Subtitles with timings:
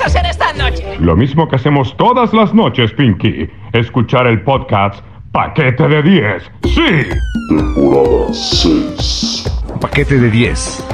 [0.00, 0.96] vas a hacer esta noche?
[0.98, 3.48] Lo mismo que hacemos todas las noches, Pinky.
[3.72, 6.42] Escuchar el podcast Paquete de 10.
[6.64, 7.08] ¡Sí!
[7.48, 9.44] Temporada 6.
[9.80, 10.84] Paquete de 10.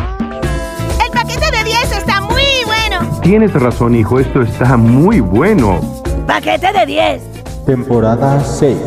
[1.04, 3.20] El paquete de 10 está muy bueno.
[3.22, 5.80] Tienes razón, hijo, esto está muy bueno.
[6.26, 7.64] Paquete de 10.
[7.66, 8.78] Temporada 6.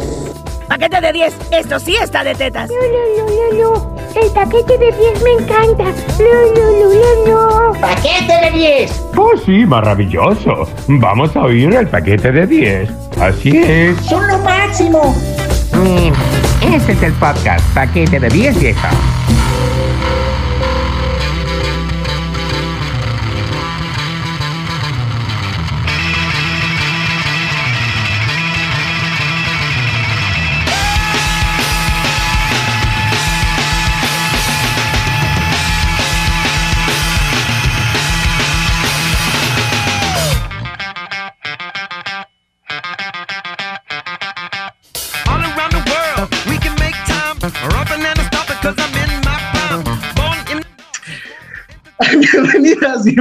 [0.67, 1.37] Paquete de 10.
[1.51, 2.69] Esto sí está de tetas.
[2.69, 3.98] No, no, no, no, no.
[4.15, 5.83] El paquete de 10 me encanta.
[5.83, 7.79] No, no, no, no, no.
[7.79, 9.03] ¡Paquete de 10!
[9.15, 10.67] Oh, sí, maravilloso.
[10.87, 12.89] Vamos a oír el paquete de 10.
[13.19, 13.97] Así es.
[14.01, 15.15] ¡Son lo máximo!
[16.61, 18.87] Este es el podcast Paquete de 10 viejo.
[18.87, 19.18] All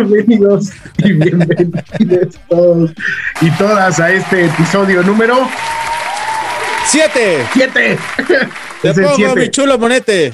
[0.05, 2.91] bienvenidos y bienvenidos todos
[3.41, 5.37] y todas a este episodio número
[6.87, 7.45] ¡Siete!
[7.53, 7.99] 7.
[8.83, 9.35] Te pongo siete.
[9.41, 10.33] mi chulo monete.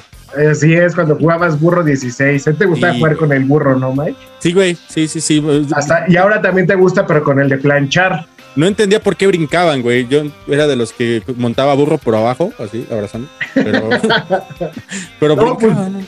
[0.50, 2.46] Así es, cuando jugabas burro 16.
[2.46, 2.98] ¿A ti te gustaba Sí.
[3.00, 4.16] jugar con el burro, no, Mike?
[4.38, 4.76] Sí, güey.
[4.88, 5.44] Sí, sí, sí.
[5.74, 8.26] Hasta, y ahora también te gusta, pero con el de planchar.
[8.54, 10.06] No entendía por qué brincaban, güey.
[10.06, 13.28] Yo era de los que montaba burro por abajo, así, abrazando.
[13.54, 13.88] Pero,
[15.18, 15.92] pero No, brincaban.
[15.92, 16.04] Pues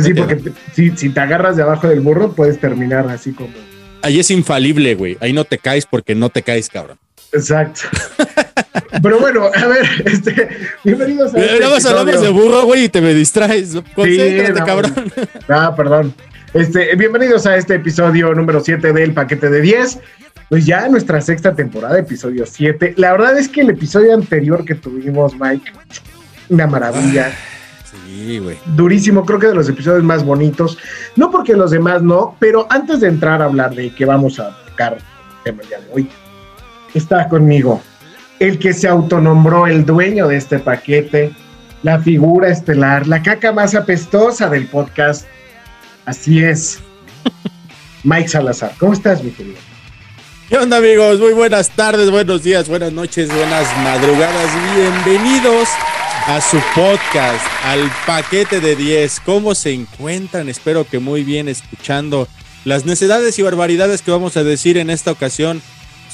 [0.00, 0.18] sí, Ok.
[0.18, 3.50] porque si, si te agarras de abajo del burro, puedes terminar así como.
[4.02, 5.16] Ahí es infalible, güey.
[5.20, 6.98] Ahí no te caes porque no te caes, cabrón.
[7.32, 7.80] Exacto.
[9.02, 10.48] Pero bueno, a ver, este,
[10.84, 11.38] bienvenidos a.
[11.38, 13.74] este Nada más hablamos de burro, güey, y te me distraes.
[13.94, 14.66] Concéntrate, no.
[14.66, 15.12] cabrón.
[15.48, 16.14] Ah, perdón.
[16.54, 19.98] Este, bienvenidos a este episodio número 7 del paquete de 10.
[20.50, 22.94] Pues ya nuestra sexta temporada, episodio 7.
[22.98, 25.72] La verdad es que el episodio anterior que tuvimos, Mike,
[26.50, 27.32] una maravilla,
[27.92, 28.58] Sí, güey.
[28.74, 30.78] durísimo, creo que de los episodios más bonitos.
[31.16, 34.56] No porque los demás no, pero antes de entrar a hablar de qué vamos a
[34.66, 36.08] tocar el tema día de hoy,
[36.94, 37.80] está conmigo
[38.38, 41.32] el que se autonombró el dueño de este paquete,
[41.82, 45.26] la figura estelar, la caca más apestosa del podcast.
[46.06, 46.80] Así es.
[48.04, 49.58] Mike Salazar, ¿cómo estás, mi querido?
[50.48, 51.20] ¿Qué onda, amigos?
[51.20, 54.50] Muy buenas tardes, buenos días, buenas noches, buenas madrugadas.
[54.74, 55.68] Bienvenidos
[56.26, 59.20] a su podcast, al paquete de 10.
[59.20, 60.48] ¿Cómo se encuentran?
[60.48, 62.28] Espero que muy bien escuchando
[62.64, 65.60] las necedades y barbaridades que vamos a decir en esta ocasión.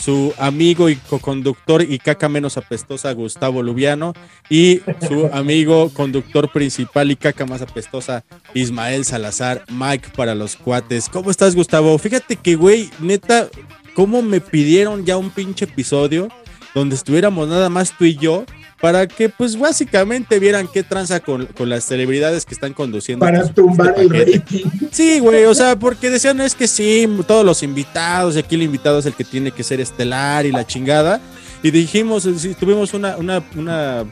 [0.00, 4.14] Su amigo y coconductor y caca menos apestosa, Gustavo Lubiano,
[4.48, 8.24] y su amigo conductor principal y caca más apestosa,
[8.54, 11.08] Ismael Salazar, Mike para los cuates.
[11.08, 11.98] ¿Cómo estás, Gustavo?
[11.98, 13.48] Fíjate que, güey, neta,
[13.94, 16.28] cómo me pidieron ya un pinche episodio
[16.74, 18.44] donde estuviéramos nada más tú y yo
[18.80, 23.24] para que pues básicamente vieran qué tranza con, con las celebridades que están conduciendo.
[23.24, 24.64] Para este tumbar el rating.
[24.90, 28.62] Sí, güey, o sea, porque decían es que sí, todos los invitados, y aquí el
[28.62, 31.20] invitado es el que tiene que ser estelar y la chingada.
[31.62, 32.28] Y dijimos,
[32.58, 34.04] tuvimos una, una, una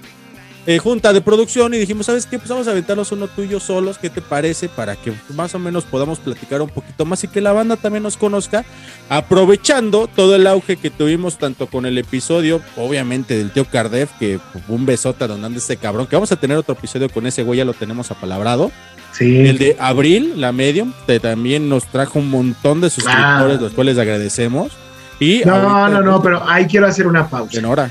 [0.66, 2.38] eh, junta de producción y dijimos, ¿sabes qué?
[2.38, 4.68] Pues vamos a aventarnos uno tuyo solos, ¿qué te parece?
[4.68, 8.02] Para que más o menos podamos platicar un poquito más y que la banda también
[8.02, 8.64] nos conozca,
[9.08, 14.38] aprovechando todo el auge que tuvimos tanto con el episodio, obviamente del tío Cardef, que
[14.68, 17.42] un besote a donde anda este cabrón, que vamos a tener otro episodio con ese
[17.42, 18.70] güey, ya lo tenemos apalabrado.
[19.12, 19.46] Sí.
[19.46, 23.60] El de Abril, la Medium, que también nos trajo un montón de suscriptores, Ah.
[23.62, 24.72] los cuales agradecemos.
[25.18, 27.58] Y No, no, no, pero ahí quiero hacer una pausa.
[27.58, 27.90] En hora.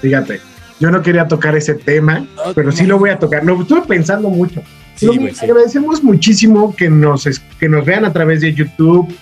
[0.00, 0.40] Fíjate,
[0.80, 3.44] yo no quería tocar ese tema, pero sí lo voy a tocar.
[3.44, 4.62] Lo estuve pensando mucho.
[4.96, 5.44] Sí, Lo- güey, sí.
[5.44, 9.14] Agradecemos muchísimo que nos, que nos vean a través de YouTube,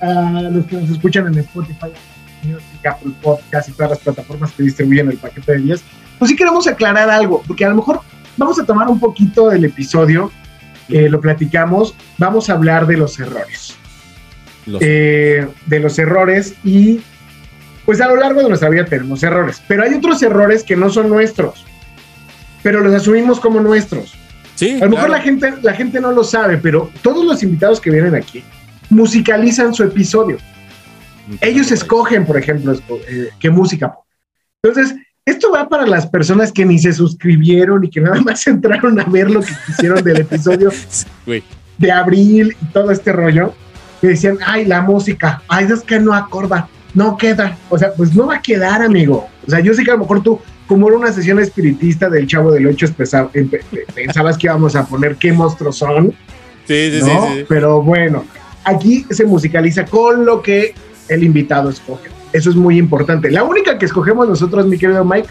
[0.00, 1.88] a los que nos escuchan en Spotify,
[2.88, 5.82] Apple Podcast y todas las plataformas que distribuyen el paquete de 10.
[6.18, 8.00] Pues sí queremos aclarar algo, porque a lo mejor
[8.36, 10.30] vamos a tomar un poquito del episodio,
[10.88, 13.74] que lo platicamos, vamos a hablar de los errores.
[14.66, 17.00] Los- Eh, de los errores y
[17.88, 20.90] pues a lo largo de nuestra vida tenemos errores, pero hay otros errores que no
[20.90, 21.64] son nuestros,
[22.62, 24.14] pero los asumimos como nuestros.
[24.56, 25.12] Sí, A lo mejor claro.
[25.12, 28.44] la gente, la gente no lo sabe, pero todos los invitados que vienen aquí
[28.90, 30.36] musicalizan su episodio.
[31.40, 32.74] Ellos escogen, por ejemplo,
[33.08, 33.94] eh, qué música.
[34.62, 34.94] Entonces,
[35.24, 39.04] esto va para las personas que ni se suscribieron y que nada más entraron a
[39.04, 40.70] ver lo que quisieron del episodio
[41.78, 43.54] de abril y todo este rollo.
[44.02, 47.56] Que decían, ay, la música, ay, es que no acorda, no queda.
[47.70, 49.28] O sea, pues no va a quedar, amigo.
[49.46, 52.26] O sea, yo sé que a lo mejor tú, como era una sesión espiritista del
[52.26, 53.62] Chavo del Ocho, espesa- empe-
[53.94, 56.12] pensabas que íbamos a poner qué monstruos son.
[56.66, 57.06] Sí, sí, ¿no?
[57.28, 57.44] sí, sí.
[57.48, 58.24] Pero bueno,
[58.64, 60.74] aquí se musicaliza con lo que
[61.08, 62.10] el invitado escoge.
[62.32, 63.30] Eso es muy importante.
[63.30, 65.28] La única que escogemos nosotros, mi querido Mike,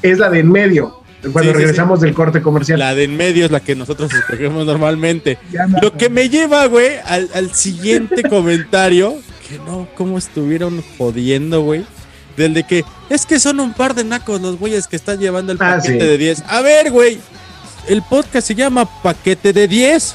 [0.00, 2.78] es la de en medio, cuando Sí, sí, regresamos del corte comercial.
[2.78, 5.36] La de en medio es la que nosotros escogemos normalmente.
[5.82, 9.16] Lo que me lleva, güey, al, al siguiente comentario,
[9.48, 11.84] que no, cómo estuvieron jodiendo, güey.
[12.36, 15.52] Del de que es que son un par de nacos los güeyes que están llevando
[15.52, 16.06] el Ah, paquete sí.
[16.06, 16.42] de 10.
[16.46, 17.18] A ver, güey,
[17.88, 20.14] el podcast se llama Paquete de 10.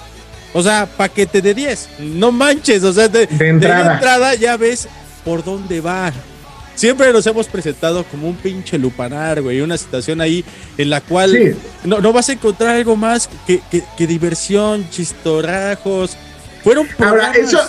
[0.54, 1.90] O sea, paquete de 10.
[2.00, 3.96] No manches, o sea, de, de entrada.
[3.96, 4.88] entrada ya ves
[5.26, 6.14] por dónde va.
[6.76, 9.62] Siempre nos hemos presentado como un pinche lupanar, güey.
[9.62, 10.46] Una situación ahí
[10.78, 11.60] en la cual Sí.
[11.84, 16.16] no, no vas a encontrar algo más que, que- que diversión, chistorrajos.
[16.64, 17.60] Fueron Ahora, eso,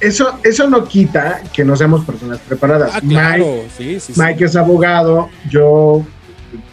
[0.00, 2.92] eso, eso no quita que no seamos personas preparadas.
[2.94, 4.20] Ah, claro, Mike, sí, sí, sí.
[4.20, 6.04] Mike es abogado, yo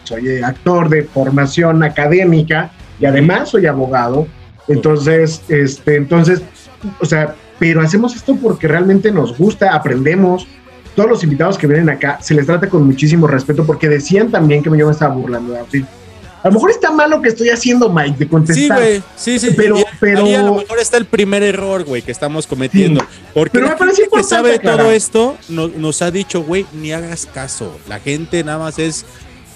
[0.02, 4.26] soy actor de formación académica y además soy abogado.
[4.66, 6.42] Entonces, este, entonces,
[7.00, 10.46] o sea, pero hacemos esto porque realmente nos gusta, aprendemos.
[10.94, 14.64] Todos los invitados que vienen acá se les trata con muchísimo respeto porque decían también
[14.64, 15.84] que yo me estaba burlando de.
[16.42, 18.78] A lo mejor está mal lo que estoy haciendo, Mike, de Sí, contestar.
[18.78, 19.50] güey, sí, sí.
[19.56, 23.04] Pero- Y pero- ahí a lo mejor está el primer error, güey, que estamos cometiendo.
[23.34, 24.80] Porque Pero me parece gente que importante sabe aclarar.
[24.80, 27.76] todo esto no- nos ha dicho, güey, ni hagas caso.
[27.88, 29.04] La gente nada más es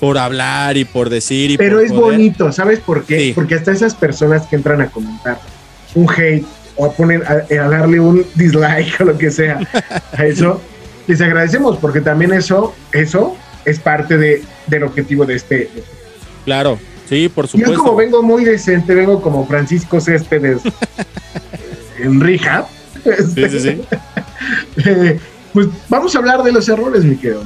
[0.00, 3.19] por hablar y por decir y Pero por es bonito, ¿sabes por qué?
[3.20, 3.32] Sí.
[3.34, 5.38] Porque hasta esas personas que entran a comentar
[5.94, 6.44] un hate
[6.75, 9.61] o a poner a, a darle un dislike o lo que sea
[10.19, 10.61] a eso,
[11.06, 15.70] les agradecemos porque también eso, eso es parte de, del objetivo de este.
[16.44, 16.78] Claro,
[17.08, 17.78] sí, por Yo supuesto.
[17.78, 20.62] como vengo muy decente, vengo como Francisco Céspedes
[21.98, 22.66] en Rija.
[23.04, 23.80] Sí, sí, sí.
[24.84, 25.18] eh,
[25.52, 27.42] pues vamos a hablar de los errores, mi querido.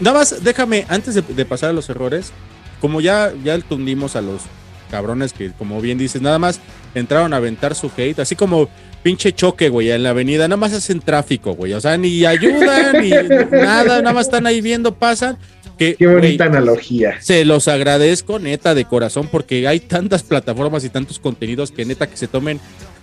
[0.00, 2.32] Nada más, déjame, antes de, de pasar a los errores,
[2.80, 4.42] como ya, ya tundimos a los
[4.90, 6.60] cabrones que, como bien dices, nada más
[6.94, 8.68] entraron a aventar su hate, así como
[9.02, 13.00] pinche choque, güey, en la avenida, nada más hacen tráfico, güey, o sea, ni ayudan,
[13.02, 15.38] ni nada, nada más están ahí viendo, pasan.
[15.78, 17.16] Que, Qué bonita analogía.
[17.20, 22.08] se los agradezco, neta, de corazón, porque hay tantas plataformas y tantos contenidos que neta
[22.08, 22.60] que se tomen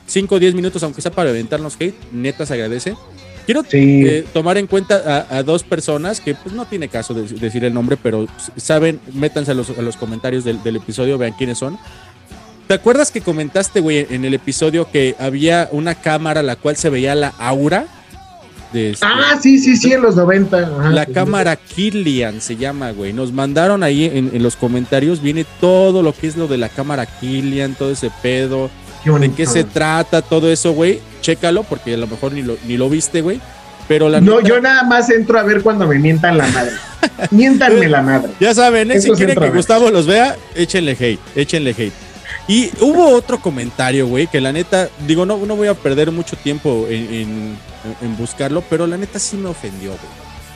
[0.07, 2.95] 5 o 10 minutos, aunque sea para aventarnos hate, neta se agradece.
[3.45, 4.03] Quiero Sí.
[4.05, 7.63] eh, tomar en cuenta a, a dos personas que pues no tiene caso de- decir
[7.63, 8.27] el nombre, pero
[8.57, 11.77] saben, métanse a los, a los comentarios del, del episodio, vean quiénes son.
[12.67, 16.89] ¿Te acuerdas que comentaste, güey, en el episodio que había una cámara la cual se
[16.89, 17.85] veía la aura?
[18.73, 20.57] De este- Ah, sí, sí, sí, en los 90.
[20.57, 21.13] ajá, la sí, sí.
[21.13, 23.13] cámara Killian se llama, güey.
[23.13, 26.69] Nos mandaron ahí en, en los comentarios, viene todo lo que es lo de la
[26.69, 28.69] cámara Killian, todo ese pedo,
[29.03, 30.99] Qué de qué se trata, todo eso, güey.
[31.21, 33.39] Chécalo, porque a lo mejor ni lo, ni lo viste, güey.
[33.87, 36.71] Pero la No, neta- yo nada más entro a ver cuando me mientan la madre.
[37.31, 38.31] Miéntanme la madre.
[38.39, 38.99] Ya saben, ¿eh?
[38.99, 39.49] si quieren que.
[39.51, 41.93] Gustavo los vea, échenle hate, échenle hate.
[42.47, 46.35] Y hubo otro comentario, güey, que la neta, digo, no, no voy a perder mucho
[46.37, 47.57] tiempo en, en-
[48.01, 50.01] en buscarlo, pero la neta sí me ofendió, güey.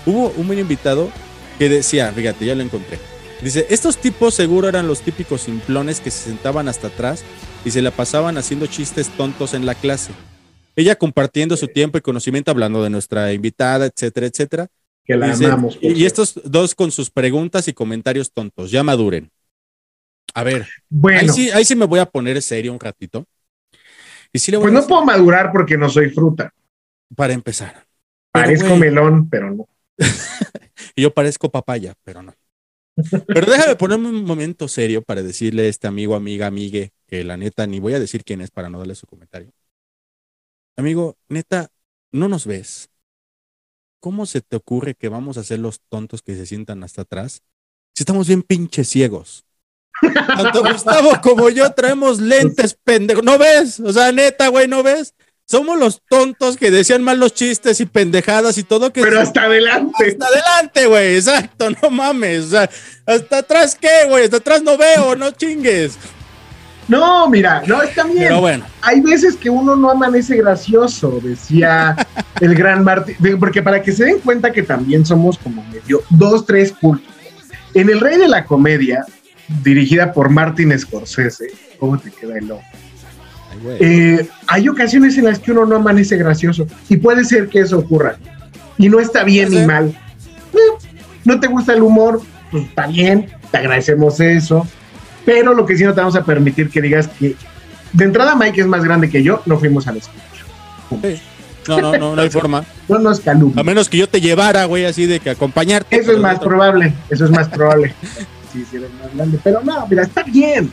[0.06, 1.10] Hubo un buen invitado
[1.58, 3.00] que decía, fíjate, ya lo encontré.
[3.42, 7.24] Dice, estos tipos seguro eran los típicos simplones que se sentaban hasta atrás
[7.66, 10.12] y se la pasaban haciendo chistes tontos en la clase.
[10.76, 14.68] Ella compartiendo su tiempo y conocimiento, hablando de nuestra invitada, etcétera, etcétera.
[15.06, 15.78] Que la Dice, amamos.
[15.82, 19.32] y, estos dos con sus preguntas y comentarios tontos, ya maduren.
[20.34, 23.26] A ver, Bueno, ahí, sí, ahí sí me voy a poner serio un ratito.
[24.32, 26.54] Y sí le voy pues a no decir- puedo madurar porque no soy fruta.
[27.16, 27.86] para empezar.
[28.32, 29.68] Parezco melón, pero no.
[30.96, 32.34] y yo parezco papaya, pero no.
[33.28, 37.38] Pero déjame ponerme un momento serio para decirle a este amigo, amiga, amigue, que la
[37.38, 39.52] neta, ni voy a decir quién es para no darle su comentario.
[40.78, 41.72] Amigo, neta,
[42.12, 42.90] no nos ves.
[44.00, 47.44] ¿Cómo se te ocurre que vamos a ser los tontos que se sientan hasta atrás?
[47.96, 49.46] Si estamos bien pinches ciegos.
[50.02, 53.22] Tanto Gustavo como yo traemos lentes, pendejo.
[53.22, 53.80] ¿No ves?
[53.80, 55.14] O sea, neta, güey, ¿no ves?
[55.46, 59.44] Somos los tontos que decían mal los chistes y pendejadas y todo que Pero hasta
[59.44, 60.06] adelante.
[60.08, 62.70] hasta adelante, güey, exacto, no mames, o sea,
[63.08, 65.98] hasta atrás qué, güey, hasta atrás no veo, no chingues.
[66.88, 68.18] No, mira, no, está bien.
[68.20, 71.96] Pero bueno, Hay veces que uno no amanece gracioso, decía
[72.42, 73.16] el gran Martín.
[73.40, 77.12] Porque para que se den cuenta que también somos como medio dos, tres cultos.
[77.76, 79.06] En El Rey de la Comedia,
[79.64, 81.48] dirigida por Martin Scorsese,
[81.80, 82.62] ¿cómo te queda el ojo?
[83.80, 87.80] Eh, hay ocasiones en las que uno no amanece gracioso y puede ser que eso
[87.80, 88.18] ocurra.
[88.78, 89.88] Y no está bien ni mal.
[90.54, 90.58] Eh,
[91.26, 94.66] no te gusta el humor, pues está bien, te agradecemos eso.
[95.26, 97.36] Pero lo que sí no te vamos a permitir que digas que
[97.94, 100.46] de entrada Mike es más grande que yo, no fuimos al escucho.
[101.02, 101.22] Sí.
[101.68, 102.64] No, no, no, no hay forma.
[102.88, 103.64] No nos A calumnia.
[103.64, 105.96] menos que yo te llevara, güey, así de que acompañarte.
[105.96, 107.94] Eso es más otro- probable, eso es más probable.
[108.54, 109.40] Más grande.
[109.44, 110.72] Pero no, mira, está bien,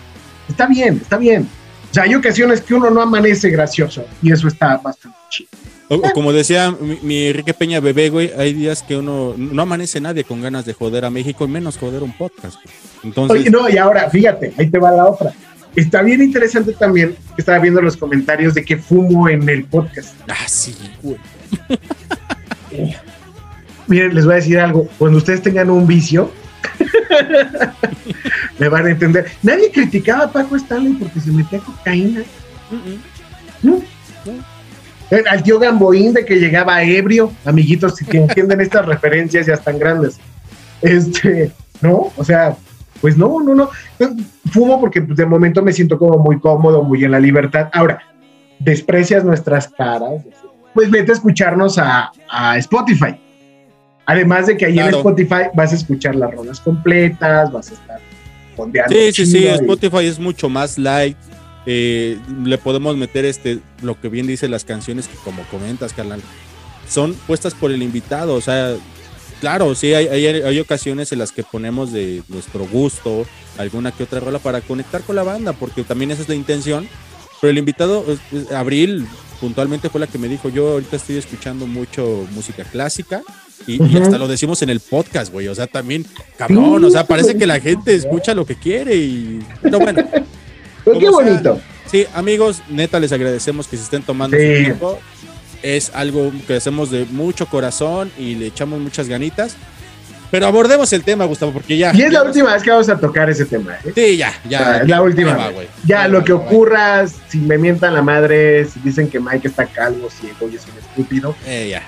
[0.49, 1.49] está bien, está bien.
[1.91, 5.49] O sea, hay ocasiones que uno no amanece gracioso y eso está bastante chido.
[5.89, 9.63] O, o como decía mi, mi Enrique Peña Bebé, güey, hay días que uno no
[9.63, 12.57] amanece nadie con ganas de joder a México y menos joder un podcast.
[12.57, 12.75] güey.
[13.05, 15.33] Entonces, Oye, no, y ahora, fíjate, ahí te va la otra.
[15.77, 20.15] Está bien interesante también, que estaba viendo los comentarios de que fumo en el podcast.
[20.29, 21.19] ah, sí, güey.
[23.87, 24.89] Miren, les voy a decir algo.
[24.99, 26.33] Cuando ustedes tengan un vicio,
[28.59, 29.27] me van a entender.
[29.43, 32.23] Nadie criticaba a Paco Stanley porque se metía cocaína.
[33.63, 33.81] ¿No?
[35.11, 39.79] Eh, Al tío Gamboín de que llegaba ebrio, amiguitos, si entienden estas referencias ya están
[39.79, 40.19] grandes.
[40.83, 42.13] Este, ¿no?
[42.17, 42.57] O sea,
[43.01, 43.71] pues no, no, no.
[44.53, 47.69] Fumo porque pues, de momento me siento como muy cómodo, muy en la libertad.
[47.73, 48.01] Ahora,
[48.59, 50.23] desprecias nuestras caras,
[50.75, 53.21] pues vete a escucharnos a, a Spotify.
[54.07, 54.99] Además de que ahí en Claro.
[54.99, 58.01] Spotify vas a escuchar las rolas completas, vas a estar
[58.57, 58.95] fondeando.
[58.95, 61.17] Sí, sí, sí, y- Spotify es mucho más light.
[61.69, 66.21] eh, le podemos meter este lo que bien dice las canciones que como comentas, carnal,
[66.89, 68.35] son puestas por el invitado.
[68.37, 68.77] O sea,
[69.41, 73.27] claro, sí, hay, hay, hay ocasiones en las que ponemos de nuestro gusto
[73.59, 76.87] alguna que otra rola para conectar con la banda, porque también esa es la intención.
[77.41, 78.05] Pero el invitado,
[78.55, 79.05] Abril,
[79.41, 83.23] puntualmente fue la que me dijo, yo ahorita estoy escuchando mucho música clásica
[83.67, 84.03] y, y Ujú.
[84.03, 85.49] hasta lo decimos en el podcast, güey.
[85.49, 86.05] O sea, también,
[86.37, 89.41] cabrón, o sea, parece que la gente escucha lo que quiere y...
[89.63, 90.03] Pero bueno,
[90.85, 91.61] Pues qué como sea, bonito.
[91.91, 94.43] Sí, amigos, neta, les agradecemos que se estén tomando Sí.
[94.59, 94.99] su tiempo.
[95.63, 99.57] Es algo que hacemos de mucho corazón y le echamos muchas ganitas.
[100.31, 101.93] Pero abordemos el tema, Gustavo, porque ya.
[101.95, 103.77] Y es la ya- última vez que vamos a tocar ese tema.
[103.85, 103.93] ¿eh?
[103.95, 104.59] Sí, ya, O ya.
[104.59, 105.51] sea, es la última va.
[105.87, 106.45] Ya, Ahí lo va, que ahí va.
[106.45, 110.63] ocurra, si me mientan la madre, si dicen que Mike está calvo, ciego y es
[110.67, 111.83] un estúpido, Eh, ya,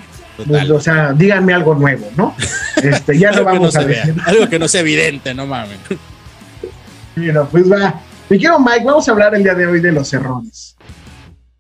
[0.45, 0.73] total.
[0.73, 2.35] o sea, díganme algo nuevo, ¿no?
[2.83, 4.23] Este, ya lo no vamos a se vea, decir.
[4.25, 5.79] algo que no sea evidente, no mames.
[7.17, 8.01] Mira, pues va.
[8.29, 10.77] Mi quiero Mike, vamos a hablar el día de hoy de los errores.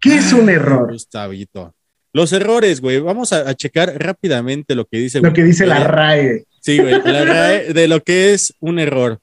[0.00, 0.92] ¿Qué es un error?
[0.92, 1.74] Gustavito.
[2.12, 3.00] Los errores, güey.
[3.00, 5.20] Vamos a, a checar rápidamente lo que dice.
[5.20, 5.82] Lo que dice la.
[5.82, 6.44] RAE.
[6.60, 9.18] Sí, güey, la RAE de lo que es un error.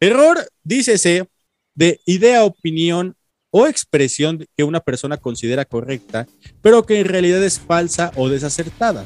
[0.00, 1.26] Error, dícese,
[1.74, 3.14] de idea, opinión
[3.50, 6.26] o expresión que una persona considera correcta,
[6.62, 9.04] pero que en realidad es falsa o desacertada.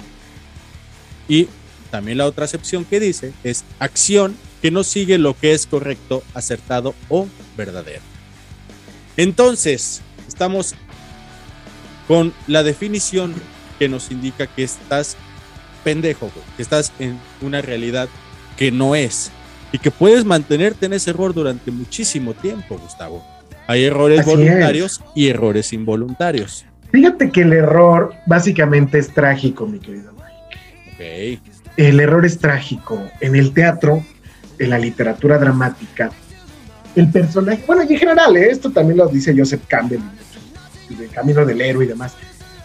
[1.29, 1.49] Y
[1.91, 6.23] también la otra acepción que dice es acción que no sigue lo que es correcto,
[6.35, 8.03] acertado o verdadero.
[9.17, 10.75] Entonces, estamos
[12.09, 13.35] con la definición
[13.79, 15.17] que nos indica que estás
[15.85, 18.09] pendejo, que estás en una realidad
[18.57, 19.31] que no es
[19.73, 23.32] y que puedes mantenerte en ese error durante muchísimo tiempo, Gustavo.
[23.73, 26.67] Hay errores Así voluntarios y errores involuntarios.
[26.91, 31.41] Fíjate que el error básicamente es trágico, mi querido Mike.
[31.79, 33.03] El error es trágico.
[33.21, 34.05] En el teatro,
[34.59, 36.11] en la literatura dramática,
[36.95, 38.51] el personaje, bueno, y en general, ¿eh?
[38.51, 40.01] esto también lo dice Joseph Campbell,
[40.91, 42.15] del camino del héroe y demás,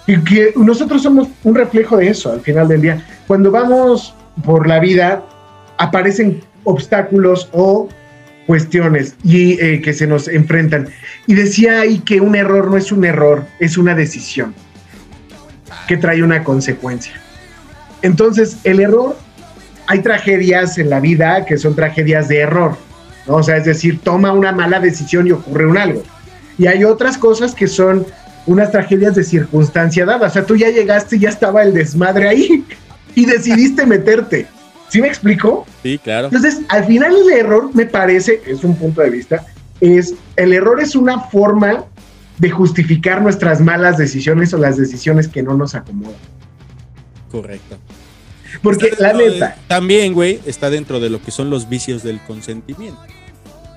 [0.07, 3.01] y que nosotros somos un reflejo de eso al final del día.
[3.27, 5.23] Cuando vamos por la vida,
[5.77, 7.87] aparecen obstáculos o
[8.47, 10.87] cuestiones y eh, que se nos enfrentan.
[11.27, 14.55] Y decía ahí que un error no es un error, es una decisión
[15.87, 17.13] que trae una consecuencia.
[18.01, 19.17] Entonces, el error,
[19.85, 22.77] hay tragedias en la vida que son tragedias de error,
[23.27, 23.35] ¿no?
[23.35, 26.03] O sea, es decir, toma una mala decisión y ocurre un algo.
[26.57, 28.05] Y hay otras cosas que son
[28.45, 30.27] unas tragedias de circunstancia dada.
[30.27, 32.65] O sea, tú ya llegaste y ya estaba el desmadre ahí
[33.15, 34.47] y decidiste meterte.
[34.89, 35.65] ¿Sí me explico?
[35.83, 36.27] Sí, claro.
[36.27, 39.45] Entonces, al final el error, me parece, es un punto de vista,
[39.81, 41.85] es el error es una forma
[42.37, 46.15] de justificar nuestras malas decisiones o las decisiones que no nos acomodan.
[47.31, 47.77] Correcto.
[48.61, 52.19] Porque la de- neta, también, güey, está dentro de lo que son los vicios del
[52.21, 52.99] consentimiento.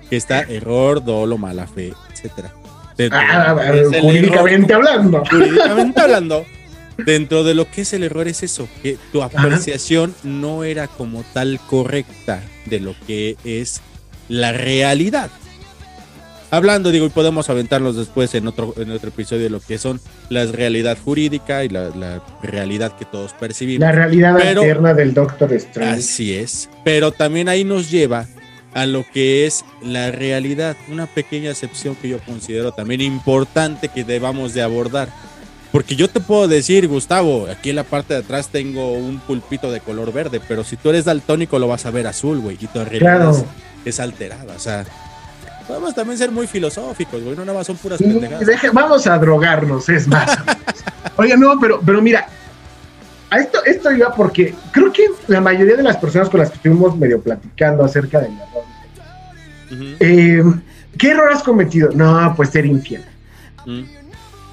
[0.08, 2.52] Que está error, dolo, mala fe, etcétera.
[3.12, 6.44] Ah, ah, jurídicamente error- hablando, jurídicamente hablando,
[7.04, 11.24] dentro de lo que es el error es eso, que tu apreciación no era como
[11.32, 13.80] tal correcta de lo que es
[14.28, 15.30] la realidad.
[16.52, 20.00] Hablando, digo, y podemos aventarlos después en otro, en otro episodio de lo que son
[20.30, 23.80] la realidad jurídica y la, la realidad que todos percibimos.
[23.82, 26.00] la realidad Pero- alterna del Doctor Strange.
[26.00, 26.68] Así es.
[26.84, 28.26] Pero también ahí nos lleva
[28.74, 30.76] a lo que es la realidad.
[30.90, 35.08] Una pequeña excepción que yo considero también importante que debamos de abordar.
[35.72, 39.70] Porque yo te puedo decir, Gustavo, aquí en la parte de atrás tengo un pulpito
[39.70, 42.66] de color verde, pero si tú eres daltónico lo vas a ver azul, güey, y
[42.66, 43.30] tu Claro.
[43.30, 43.44] es,
[43.84, 44.52] es alterada.
[44.54, 44.84] O sea,
[45.68, 48.44] podemos también ser muy filosóficos, güey, no nada más son puras pendejadas.
[48.46, 50.36] deje- vamos a drogarnos, es más.
[51.16, 52.26] Oye, no, pero, pero mira,
[53.30, 56.56] a esto, esto iba porque creo que la mayoría de las personas con las que
[56.56, 58.64] estuvimos medio platicando acerca del error,
[60.00, 60.42] eh,
[60.98, 61.90] ¿qué error has cometido?
[61.94, 63.04] No, pues ser infiel.
[63.64, 63.84] ujú.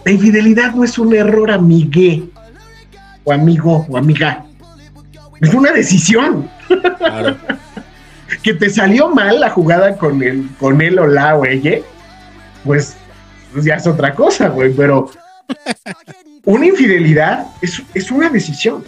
[0.08, 2.30] La infidelidad no es un error, amigue.
[3.26, 4.46] o amigo o amiga.
[5.42, 6.50] Es una decisión.
[6.98, 7.36] Claro.
[8.42, 11.80] que te salió mal la jugada con él, con él o la o ella,
[12.64, 12.96] pues,
[13.52, 14.72] pues ya es otra cosa, güey.
[14.74, 15.12] Pero
[16.46, 18.86] una infidelidad es, es una decisión.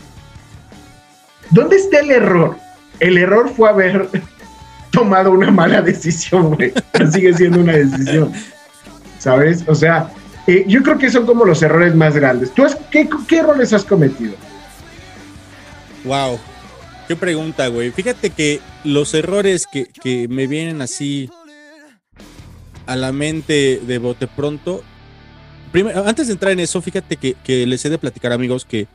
[1.49, 2.55] ¿Dónde está el error?
[3.01, 4.07] El error fue haber
[4.89, 6.71] tomado una mala decisión, güey.
[6.93, 8.31] Pero sigue siendo una decisión.
[9.17, 9.65] ¿Sabes?
[9.67, 10.13] O sea,
[10.49, 12.51] eh, yo creo que son como los errores más grandes.
[12.51, 14.33] ¿Tú qué, errores has cometido?
[16.03, 16.39] Wow.
[17.07, 17.91] Qué pregunta, güey.
[17.91, 21.29] Fíjate que los errores que, que me vienen así
[22.87, 24.83] a la mente de bote pronto.
[26.03, 28.87] Antes de entrar en eso, fíjate que, que les he de platicar, amigos, que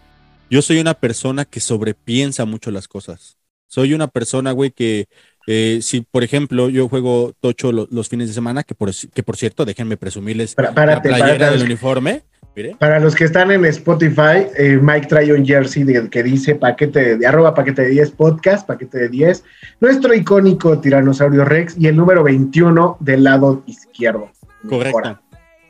[0.51, 3.39] yo soy una persona que sobrepiensa mucho las cosas.
[3.69, 5.07] Soy una persona, güey, que
[5.47, 9.23] eh, si, por ejemplo, yo juego tocho lo- los fines de semana, que por, que
[9.23, 11.57] por cierto, déjenme presumirles Para- párate, la playera párate.
[11.59, 12.23] del uniforme.
[12.57, 12.77] Mire.
[12.79, 17.17] Para los que están en Spotify, eh, Mike trae un jersey de- que dice paquete
[17.17, 19.43] de arroba paquete de 10 podcast, paquete de 10,
[19.81, 24.31] nuestro icónico tiranosaurio Rex y el número 21 del lado izquierdo.
[24.69, 25.21] Correcto.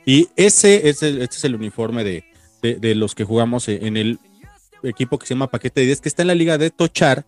[0.05, 2.25] Y ese, ese- este es el uniforme de,
[2.63, 4.19] de- de los que jugamos en el
[4.83, 7.25] equipo que se llama Paquete de 10, que está en la liga de Tochar.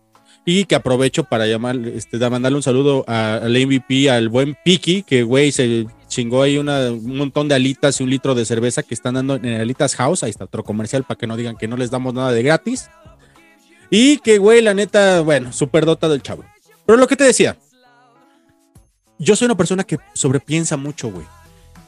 [0.49, 5.03] Y que aprovecho para llamar, este, da- mandarle un saludo al MVP, al buen Piki,
[5.03, 8.85] que güey se chingó ahí una- un montón de alitas y un litro de cerveza
[8.85, 10.23] que están dando en Alitas House.
[10.23, 12.89] Ahí está otro comercial para que no digan que no les damos nada de gratis.
[13.91, 16.45] Y que, güey, la neta, bueno, súper dota del chavo.
[16.87, 17.57] Pero lo que te decía,
[19.19, 21.27] yo soy una persona que sobrepiensa mucho, güey.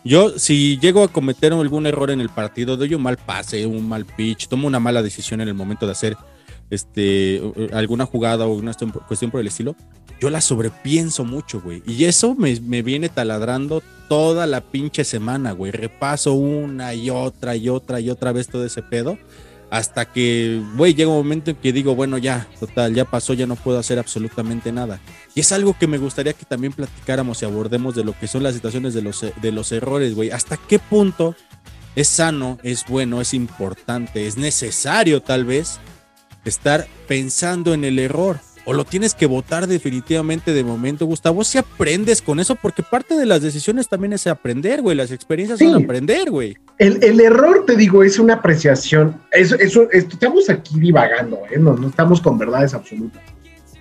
[0.05, 3.89] Yo, si llego a cometer algún error en el partido, doy un mal pase, un
[3.89, 6.17] mal pitch, tomo una mala decisión en el momento de hacer
[6.71, 7.41] este,
[7.73, 9.75] alguna jugada o una cuestión- cuestión por el estilo,
[10.21, 11.83] yo la sobrepienso mucho, güey.
[11.87, 15.71] Y eso me, me viene taladrando toda la pinche semana, güey.
[15.73, 19.17] Repaso una y otra y otra y otra vez todo ese pedo.
[19.71, 23.47] Hasta que, güey, llega un momento en que digo, bueno, ya, total, ya pasó, ya
[23.47, 24.99] no puedo hacer absolutamente nada.
[25.35, 28.43] Y es algo que me gustaría que también platicáramos y abordemos de lo que son
[28.43, 30.31] las situaciones de los, de los errores, güey.
[30.31, 31.37] ¿Hasta qué punto
[31.97, 35.79] es sano, es bueno, es importante, es necesario tal vez
[36.49, 38.39] estar pensando en el error?
[38.65, 43.17] O lo tienes que votar definitivamente de momento, Gustavo, si aprendes con eso, porque parte
[43.17, 44.95] de las decisiones también es aprender, güey.
[44.95, 46.55] Las experiencias son aprender, güey.
[46.77, 49.17] El, el error, te digo, es una apreciación.
[49.33, 49.57] Eso,
[49.91, 51.59] estamos aquí divagando, ¿eh?
[51.59, 53.23] no, no estamos con verdades absolutas.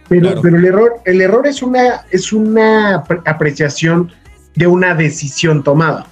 [0.08, 0.42] Pero, Claro.
[0.42, 4.10] pero el error, el error es una, es una apre- apreciación
[4.56, 6.08] de una decisión tomada.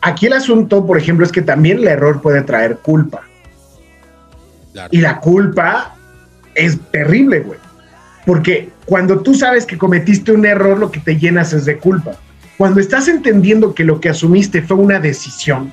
[0.00, 3.22] Aquí el asunto, por ejemplo, es que también el error puede traer culpa.
[4.76, 4.90] Claro.
[4.92, 5.96] Y la culpa
[6.54, 7.58] es terrible, güey.
[8.26, 12.12] Porque cuando tú sabes que cometiste un error, lo que te llenas es de culpa.
[12.58, 15.72] Cuando estás entendiendo que lo que asumiste fue una decisión,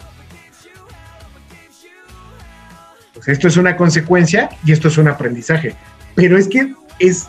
[3.14, 5.76] pues esto es una consecuencia y esto es un aprendizaje.
[6.16, 7.28] Pero es que es,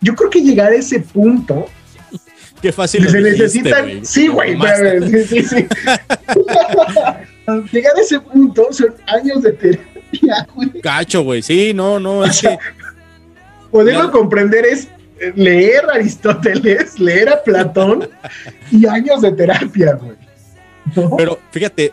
[0.00, 1.66] yo creo que llegar a ese punto
[2.62, 3.08] Qué fácil.
[3.08, 4.56] se necesitan, sí, güey,
[5.10, 5.66] sí, sí, sí.
[7.72, 10.80] llegar a ese punto son años de terapia, güey.
[10.80, 11.42] Cacho, güey.
[11.42, 12.58] Sí, no, no, es que
[13.70, 14.88] Poderlo comprender es
[15.20, 18.08] eh, leer a Aristóteles, leer a Platón
[18.70, 20.16] y años de terapia, güey.
[20.96, 21.16] ¿No?
[21.16, 21.92] Pero fíjate,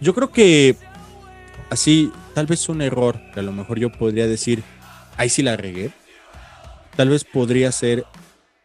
[0.00, 0.76] yo creo que
[1.70, 4.62] así, tal vez un error, que a lo mejor yo podría decir,
[5.16, 5.90] ahí sí la regué.
[6.96, 8.04] Tal vez podría ser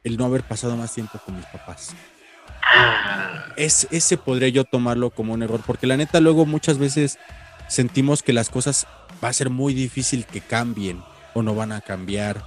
[0.03, 1.93] el no haber pasado más tiempo con mis papás.
[3.57, 7.19] Es, ese podría yo tomarlo como un error, porque la neta luego muchas veces
[7.67, 8.87] sentimos que las cosas
[9.23, 11.01] va a ser muy difícil que cambien
[11.33, 12.43] o no van a cambiar.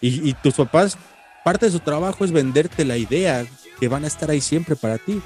[0.00, 0.96] Y, y tus papás,
[1.44, 3.44] parte de su trabajo es venderte la idea
[3.80, 5.20] que van a estar ahí siempre para ti.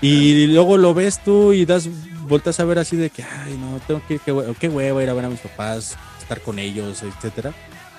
[0.00, 1.88] Y luego lo ves tú y das,
[2.28, 5.08] voltas a ver así de que, ay, no, tengo que, qué, hue- qué huevo ir
[5.08, 7.52] a ver a mis papás, estar con ellos, etcétera.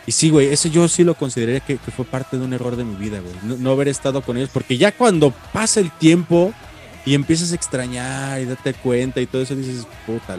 [0.07, 2.75] Y sí, güey, eso yo sí lo consideraría que, que fue parte de un error
[2.75, 3.33] de mi vida, güey.
[3.43, 6.53] No, no haber estado con ellos, porque ya cuando pasa el tiempo
[7.05, 10.37] y empiezas a extrañar y date cuenta y todo eso, dices, puta,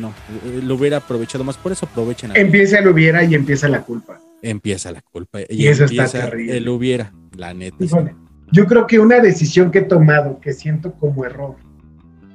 [0.00, 1.56] no, eh, lo hubiera aprovechado más.
[1.56, 2.30] Por eso aprovechen.
[2.30, 4.20] a- Empieza el hubiera y empieza la culpa.
[4.42, 5.40] Empieza la culpa.
[5.48, 6.56] Y eso está terrible.
[6.56, 7.76] El hubiera, la neta.
[7.84, 8.14] Híjole,
[8.52, 11.56] yo creo que una decisión que he tomado que siento como error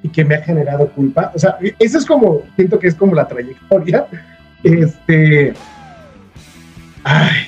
[0.04, 3.16] y que me ha generado culpa, o sea, eso es como, siento que es como
[3.16, 4.08] la trayectoria,
[4.64, 5.54] este,
[7.06, 7.48] ay,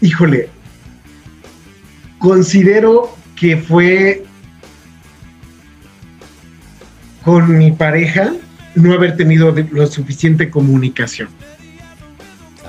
[0.00, 0.50] híjole,
[2.18, 4.24] considero que fue
[7.24, 8.32] con mi pareja
[8.74, 11.28] no haber tenido lo suficiente comunicación.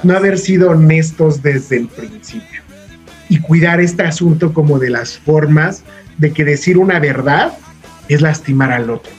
[0.03, 2.61] No haber sido honestos desde el principio.
[3.27, 5.83] Y cuidar este asunto como de las formas
[6.17, 7.57] de que decir una verdad
[8.07, 9.11] es lastimar al otro.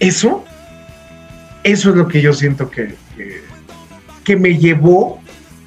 [0.00, 0.44] eso,
[1.64, 3.42] eso es lo que yo siento que, que,
[4.22, 5.20] que me llevó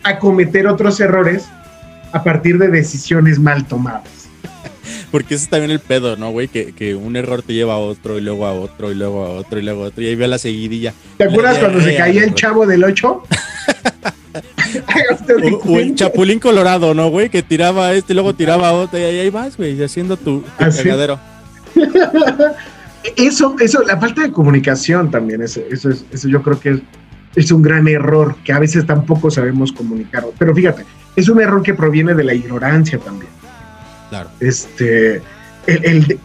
[0.03, 1.45] a cometer otros errores
[2.13, 4.29] a partir de decisiones mal tomadas.
[5.11, 6.47] Porque ese es también el pedo, ¿no, güey?
[6.47, 9.29] Que, que un error te lleva a otro y luego a otro y luego a
[9.29, 10.03] otro y luego a otro.
[10.03, 10.93] Y ahí ve la seguidilla.
[11.17, 13.23] ¿Te acuerdas La cuando se diarrea, caía el chavo del 8?
[15.65, 17.29] O, o el chapulín colorado, ¿no, güey?
[17.29, 18.99] Que tiraba este y luego tiraba a otro.
[18.99, 21.19] Y ahí, ahí vas, güey, haciendo tu, tu ¿Ah, cagadero.
[23.15, 26.79] Eso, eso, la falta de comunicación también, eso, eso, es, eso yo creo que es,
[27.35, 30.25] es un gran error, que a veces tampoco sabemos comunicar.
[30.37, 30.83] Pero fíjate,
[31.15, 33.31] es un error que proviene de la ignorancia también.
[34.09, 34.29] Claro.
[34.39, 35.21] Este,
[35.67, 36.19] el, el de-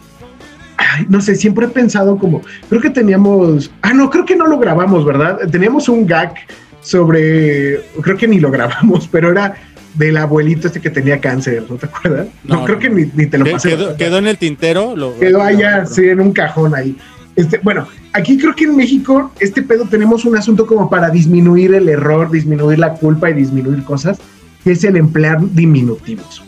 [0.77, 4.47] ay, no sé, siempre he pensado como, creo que teníamos, ah, no, creo que no
[4.47, 5.39] lo grabamos, ¿verdad?
[5.51, 6.33] Teníamos un gag
[6.81, 9.55] sobre, creo que ni lo grabamos, pero era
[9.95, 12.27] del abuelito este que tenía cáncer, ¿no te acuerdas?
[12.43, 13.69] No, No, creo que ni, ni te lo pasé.
[13.69, 14.95] Quedó, quedó en el tintero.
[14.95, 16.97] Lo, Quedó allá, sí, en un cajón ahí.
[17.35, 21.73] Este, bueno, aquí creo que en México, este pedo tenemos un asunto como para disminuir
[21.73, 24.19] el error, disminuir la culpa y disminuir cosas,
[24.63, 26.43] que es el emplear diminutivos.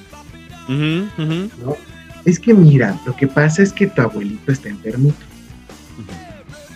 [2.23, 5.17] Es que mira, lo que pasa es que tu abuelito está enfermito.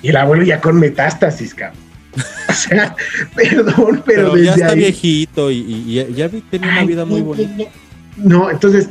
[0.02, 1.89] Y el abuelo ya con metástasis, cabrón.
[2.50, 2.96] O sea,
[3.36, 4.80] perdón, pero, Pero, ya está ahí.
[4.80, 7.66] viejito y, y- y ya, ya tiene una Ay, vida muy bonita.
[8.18, 8.90] No, entonces,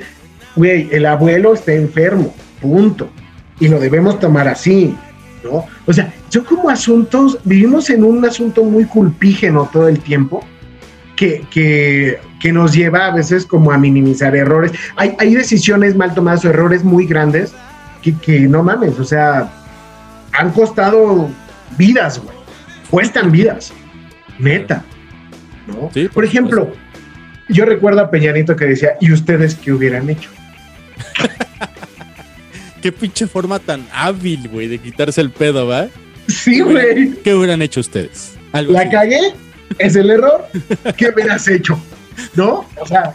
[0.57, 3.11] güey, el abuelo está enfermo, punto.
[3.61, 4.95] Y lo debemos tomar así,
[5.45, 5.67] ¿no?
[5.87, 10.45] O sea, yo como asuntos, vivimos en un asunto muy culpígeno todo el tiempo,
[11.17, 14.71] que, que, que nos lleva a veces como a minimizar errores.
[14.97, 17.53] Hay, hay decisiones mal tomadas o errores muy grandes
[18.03, 19.51] que, que no mames, o sea,
[20.33, 21.29] han costado
[21.77, 22.38] vidas, güey.
[22.91, 23.73] Cuestan vidas,
[24.39, 24.85] neta,
[25.67, 25.91] ¿no?
[25.93, 26.73] Sí, por, por ejemplo,
[27.49, 30.31] yo recuerdo a Peñanito que decía, ¿y ustedes qué hubieran hecho?
[32.83, 35.89] Qué pinche forma tan hábil, güey, de quitarse el pedo, ¿va?
[36.29, 37.11] Sí, güey.
[37.25, 38.37] ¿Qué hubieran hecho ustedes?
[38.53, 38.91] Algo La así.
[38.91, 39.19] cagué,
[39.79, 40.47] es el error.
[40.97, 41.79] ¿Qué hubieras hecho?
[42.37, 42.65] ¿No?
[42.81, 43.15] O sea,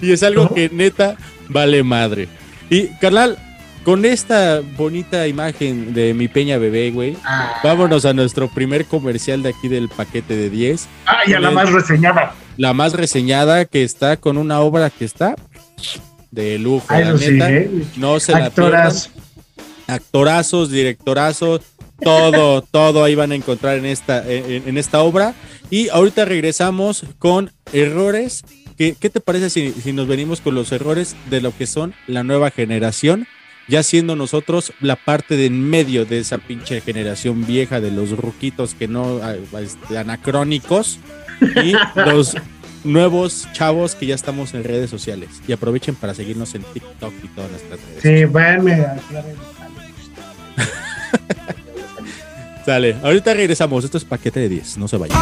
[0.00, 0.54] Y es algo ¿No?
[0.54, 1.16] que neta
[1.48, 2.26] vale madre.
[2.68, 3.38] Y, carnal,
[3.86, 9.44] con esta bonita imagen de mi peña bebé, güey, ah, vámonos a nuestro primer comercial
[9.44, 10.88] de aquí del paquete de 10.
[11.06, 12.34] ah, y a la más reseñada.
[12.56, 15.36] La más reseñada que está con una obra que está
[16.32, 16.84] de lujo.
[16.88, 17.52] Ah, la sí, neta.
[17.52, 17.70] ¿eh?
[17.96, 18.92] No se la pierdan.
[19.86, 21.60] Actorazos, directorazos,
[22.02, 25.32] todo, todo ahí van a encontrar en esta, en, en esta obra.
[25.70, 28.42] Y ahorita regresamos con errores.
[28.76, 31.94] ¿Qué, qué te parece si, si nos venimos con los errores de lo que son
[32.08, 33.28] la nueva generación?
[33.68, 38.16] Ya siendo nosotros la parte de en medio de esa pinche generación vieja de los
[38.16, 39.20] ruquitos que no,
[39.58, 41.00] este, anacrónicos
[41.64, 42.36] y los
[42.84, 45.28] nuevos chavos que ya estamos en redes sociales.
[45.48, 48.02] Y aprovechen para seguirnos en TikTok y todas nuestras redes.
[48.02, 48.96] Sí, váyanme a
[52.64, 53.84] Sale, ahorita regresamos.
[53.84, 54.78] Esto es paquete de 10.
[54.78, 55.16] No se vayan.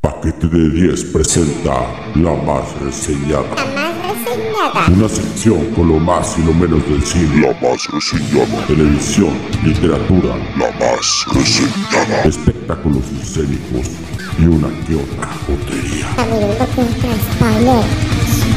[0.00, 1.72] Paquete de 10 presenta
[2.14, 3.42] La Más Reseñada.
[3.56, 4.86] La más reseñada.
[4.88, 7.40] Una sección con lo más y lo menos del cine.
[7.40, 8.66] La Más Reseñada.
[8.66, 9.32] Televisión,
[9.64, 10.36] literatura.
[10.56, 12.22] La Más Reseñada.
[12.24, 13.90] Espectáculos escénicos
[14.38, 16.06] y una que otra jotería.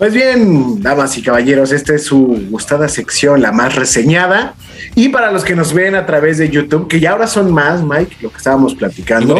[0.00, 4.54] Pues bien, damas y caballeros, esta es su gustada sección, la más reseñada.
[4.94, 7.82] Y para los que nos ven a través de YouTube, que ya ahora son más,
[7.82, 9.36] Mike, lo que estábamos platicando,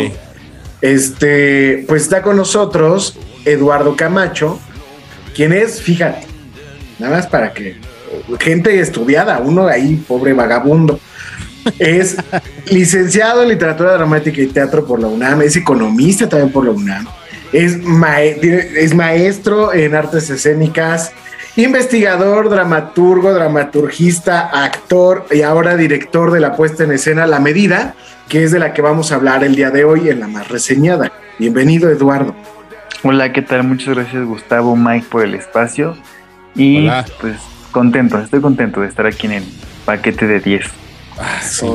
[0.82, 4.60] este, pues está con nosotros Eduardo Camacho,
[5.34, 6.26] quien es, fíjate,
[6.98, 7.76] nada más para que
[8.38, 11.00] gente estudiada, uno ahí, pobre vagabundo.
[11.78, 12.18] Es
[12.70, 17.08] licenciado en literatura dramática y teatro por la UNAM, es economista también por la UNAM,
[17.52, 18.38] es, mae-
[18.76, 21.12] es maestro en artes escénicas
[21.56, 27.94] investigador, dramaturgo, dramaturgista, actor y ahora director de la puesta en escena La Medida,
[28.28, 30.48] que es de la que vamos a hablar el día de hoy en la más
[30.48, 31.10] reseñada.
[31.38, 32.34] Bienvenido, Eduardo.
[33.02, 33.64] Hola, ¿qué tal?
[33.64, 35.96] Muchas gracias, Gustavo, Mike, por el espacio.
[36.54, 37.04] Y Hola.
[37.20, 37.36] pues
[37.72, 39.44] contento, estoy contento de estar aquí en el
[39.84, 40.66] paquete de 10.
[41.18, 41.66] Ah, sí.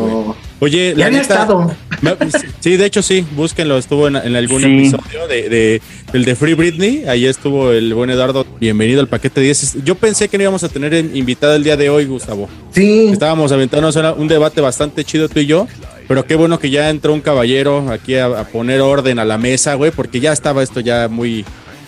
[0.60, 1.76] Oye, Ya la había neta, estado.
[2.02, 2.16] me-
[2.62, 4.66] sí, de hecho sí, búsquenlo, estuvo en, en algún Sí.
[4.68, 5.82] episodio de, de-
[6.14, 9.84] del de Free Britney, ahí estuvo el buen Eduardo, bienvenido al paquete 10.
[9.84, 12.48] Yo pensé que no íbamos a tener invitado el día de hoy, Gustavo.
[12.72, 15.68] Sí, Estábamos aventándonos un debate bastante chido tú y yo,
[16.08, 19.38] pero qué bueno que ya entró un caballero aquí a, a poner orden a la
[19.38, 21.44] mesa, güey, porque ya estaba esto ya muy,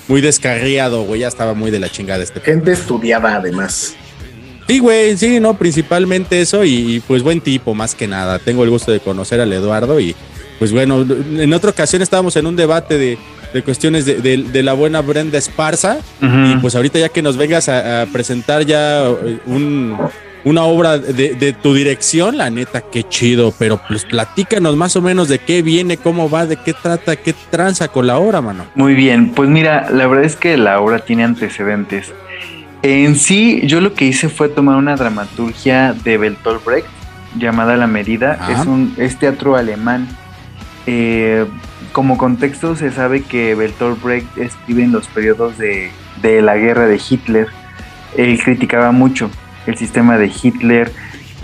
[0.09, 2.41] muy descarriado, güey, ya estaba muy de la chingada este.
[2.41, 3.95] gente estudiada además.
[4.67, 8.37] Sí, güey, sí, no, principalmente eso y, pues buen tipo, más que nada.
[8.39, 10.15] Tengo el gusto de conocer al Eduardo y
[10.59, 11.05] pues bueno,
[11.37, 13.17] en otra ocasión estábamos en un debate de,
[13.53, 17.37] de cuestiones de, de- de la buena Brenda Esparza y pues ahorita ya que nos
[17.37, 19.95] vengas a, a presentar ya eh, un,
[20.43, 25.01] una obra de, de tu dirección, la neta, qué chido, pero pues platícanos más o
[25.01, 28.65] menos de qué viene, cómo va, de qué trata, qué tranza con la obra, mano.
[28.75, 32.11] Muy bien, pues mira, la verdad es que la obra tiene antecedentes.
[32.83, 36.87] En sí, yo lo que hice fue tomar una dramaturgia de Bertolt Brecht
[37.37, 38.37] llamada La Medida.
[38.39, 38.51] Ah.
[38.51, 40.07] Es un es teatro alemán.
[40.85, 41.45] Eh,
[41.91, 46.87] como contexto se sabe que Bertolt Brecht escribe en los periodos de, de la guerra
[46.87, 47.47] de Hitler.
[48.15, 49.29] Él criticaba mucho
[49.65, 50.91] el sistema de Hitler,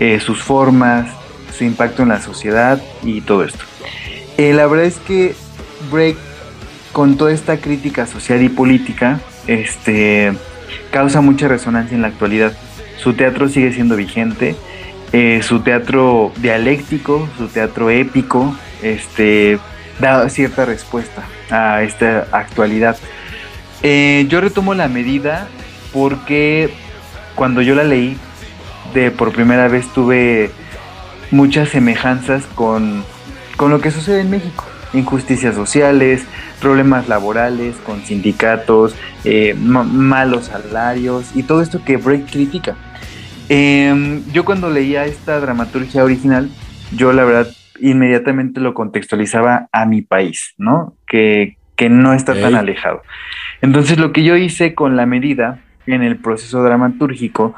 [0.00, 1.08] eh, sus formas,
[1.56, 3.64] su impacto en la sociedad y todo esto.
[4.38, 5.34] Eh, la verdad es que
[5.90, 6.18] Brecht
[6.92, 10.32] con toda esta crítica social y política, este,
[10.90, 12.52] causa mucha resonancia en la actualidad.
[12.98, 14.56] Su teatro sigue siendo vigente,
[15.12, 19.58] eh, su teatro dialéctico, su teatro épico, este,
[20.00, 22.96] da cierta respuesta a esta actualidad.
[23.82, 25.48] Eh, yo retomo la medida
[25.92, 26.70] porque
[27.34, 28.16] cuando yo la leí,
[28.94, 30.50] de por primera vez tuve
[31.30, 33.04] muchas semejanzas con,
[33.56, 34.64] con lo que sucede en México.
[34.94, 36.24] Injusticias sociales,
[36.60, 42.76] problemas laborales con sindicatos, eh, ma- malos salarios y todo esto que Break critica.
[43.48, 46.48] Em, yo cuando leía esta dramaturgia original,
[46.96, 47.48] yo la verdad
[47.80, 50.94] inmediatamente lo contextualizaba a mi país, ¿no?
[51.06, 53.02] Que, que no está tan alejado.
[53.60, 57.54] Entonces lo que yo hice con la medida en el proceso dramatúrgico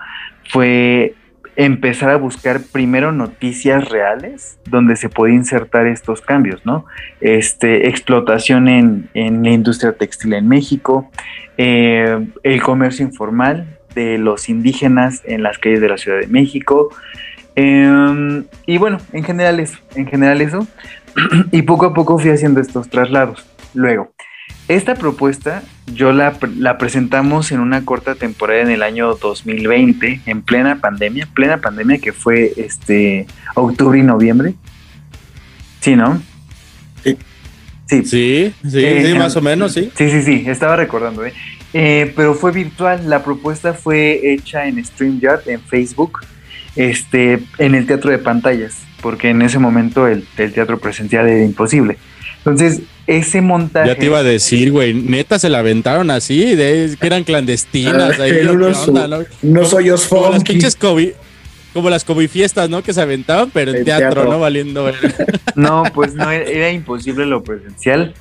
[0.49, 1.15] fue
[1.57, 6.85] empezar a buscar primero noticias reales donde se podía insertar estos cambios, ¿no?
[7.21, 11.11] Este, explotación en, en la industria textil en México,
[11.57, 16.91] eh, el comercio informal de los indígenas en las calles de la Ciudad de México,
[17.57, 20.67] eh, y bueno, en general eso, en general eso,
[21.53, 23.47] y poco a poco fui haciendo estos traslados.
[23.75, 24.13] Luego,
[24.69, 30.23] esta propuesta yo la, pre- la presentamos en una corta temporada en el año 2020,
[30.27, 34.55] en plena pandemia, plena pandemia que fue este octubre y noviembre.
[35.81, 36.21] Sí, ¿no?
[37.05, 37.17] Sí.
[37.89, 39.91] Sí, Sí, sí, Eh, sí, más o menos, sí.
[39.97, 41.33] Sí, sí, sí, estaba recordando, ¿eh?
[41.73, 46.21] Eh, pero fue virtual, la propuesta fue hecha en StreamYard, en Facebook,
[46.75, 51.45] este, en el teatro de pantallas, porque en ese momento el, el teatro presencial era
[51.45, 51.97] imposible.
[52.51, 53.89] Entonces, ese montaje...
[53.89, 58.19] Ya te iba a decir, güey, neta se la aventaron así, de, que eran clandestinas.
[58.19, 59.19] Ah, ahí, en ¿qué unos onda, su- no?
[59.51, 61.11] unos hoyos Como las pinches COVID,
[61.75, 62.83] como las COVID fiestas, ¿no?
[62.83, 64.31] Que se aventaban, pero en teatro, teatro.
[64.33, 64.39] ¿no?
[64.39, 64.95] Valiendo ver.
[65.57, 68.15] No, pues no, era, era imposible lo presencial.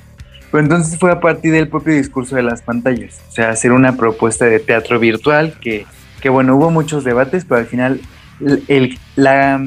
[0.50, 3.20] Pero entonces fue a partir del propio discurso de las pantallas.
[3.28, 5.86] O sea, hacer una propuesta de teatro virtual que,
[6.20, 8.00] que bueno, hubo muchos debates, pero al final
[8.44, 9.64] el- el- la,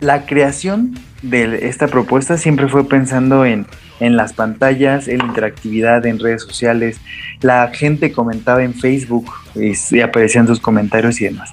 [0.00, 3.66] la creación de esta propuesta siempre fue pensando en,
[4.00, 7.00] en las pantallas, en la interactividad en redes sociales.
[7.40, 11.50] La gente comentaba en Facebook y, y aparecían sus comentarios y demás.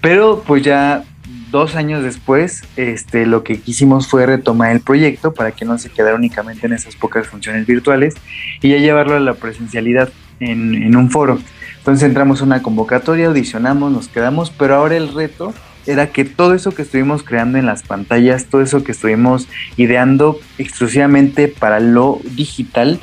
[0.00, 1.04] Pero pues ya
[1.50, 5.90] dos años después, este, lo que quisimos fue retomar el proyecto para que no se
[5.90, 8.14] quedara únicamente en esas pocas funciones virtuales
[8.60, 10.10] y ya llevarlo a la presencialidad
[10.40, 11.38] en, un foro.
[11.78, 15.54] Entonces entramos a una convocatoria, audicionamos, nos quedamos, pero ahora el reto
[15.86, 20.38] era que todo eso que estuvimos creando en las pantallas, todo eso que estuvimos ideando
[20.58, 23.00] exclusivamente para lo digital,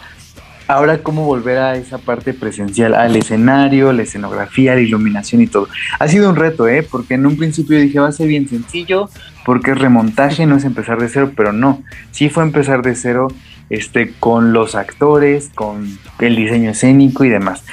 [0.67, 5.67] ahora cómo volver a esa parte presencial, al escenario, la escenografía, la iluminación y todo.
[5.99, 6.83] Ha sido un reto, ¿eh?
[6.83, 9.09] Porque en un principio dije, va a ser bien sencillo,
[9.45, 13.27] porque es remontaje, no es empezar de cero, pero no, sí fue empezar de cero
[13.69, 17.63] este, con los actores, con el diseño escénico y demás.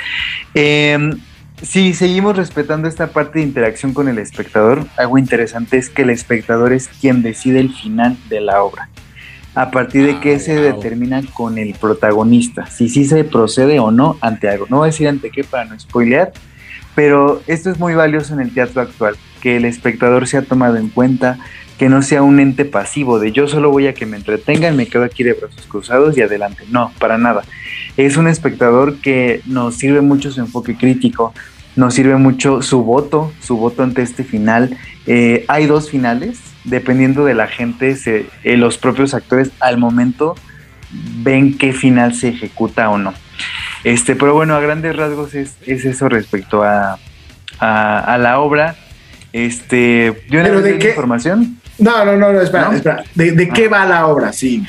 [0.54, 1.10] Eh,
[1.62, 6.10] si seguimos respetando esta parte de interacción con el espectador, algo interesante es que el
[6.10, 8.88] espectador es quien decide el final de la obra.
[9.54, 14.16] A partir de que se determina con el protagonista, si sí se procede o no
[14.20, 14.66] ante algo.
[14.70, 16.32] No voy a decir ante qué para no spoilear,
[16.94, 20.88] Pero esto es muy valioso en el teatro actual, que el espectador sea tomado en
[20.88, 21.38] cuenta,
[21.80, 24.86] que no sea un ente pasivo de yo solo voy a que me entretengan, me
[24.86, 26.64] quedo aquí de brazos cruzados y adelante.
[26.70, 27.42] No, para nada.
[27.96, 31.32] Es un espectador que nos sirve mucho su enfoque crítico,
[31.76, 34.76] nos sirve mucho su voto, su voto ante este final.
[35.06, 40.34] Eh, hay dos finales, dependiendo de la gente, se, eh, los propios actores al momento
[41.22, 43.14] ven qué final se ejecuta o no.
[43.84, 46.98] Este, pero bueno, a grandes rasgos es, es eso respecto a,
[47.58, 48.76] a, a la obra.
[49.32, 50.88] Este, ¿yo ¿Pero de qué qué?
[50.90, 51.59] información?
[51.80, 52.72] No, no, no, no, espera, ¿No?
[52.76, 53.02] espera.
[53.14, 54.32] ¿De, de qué va la obra?
[54.32, 54.64] Sí.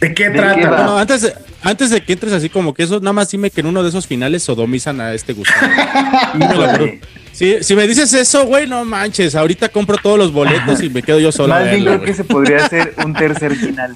[0.00, 0.54] ¿De qué ¿De trata?
[0.60, 0.66] qué?
[0.66, 3.60] No, antes de, antes de que entres así como que eso, nada más dime que
[3.60, 5.66] en uno de esos finales sodomizan a este Gustavo.
[7.32, 9.34] Si, si me dices eso, güey, no manches.
[9.34, 11.52] Ahorita compro todos los boletos y me quedo yo solo.
[11.52, 13.94] Más bien creo que se podría hacer un tercer final.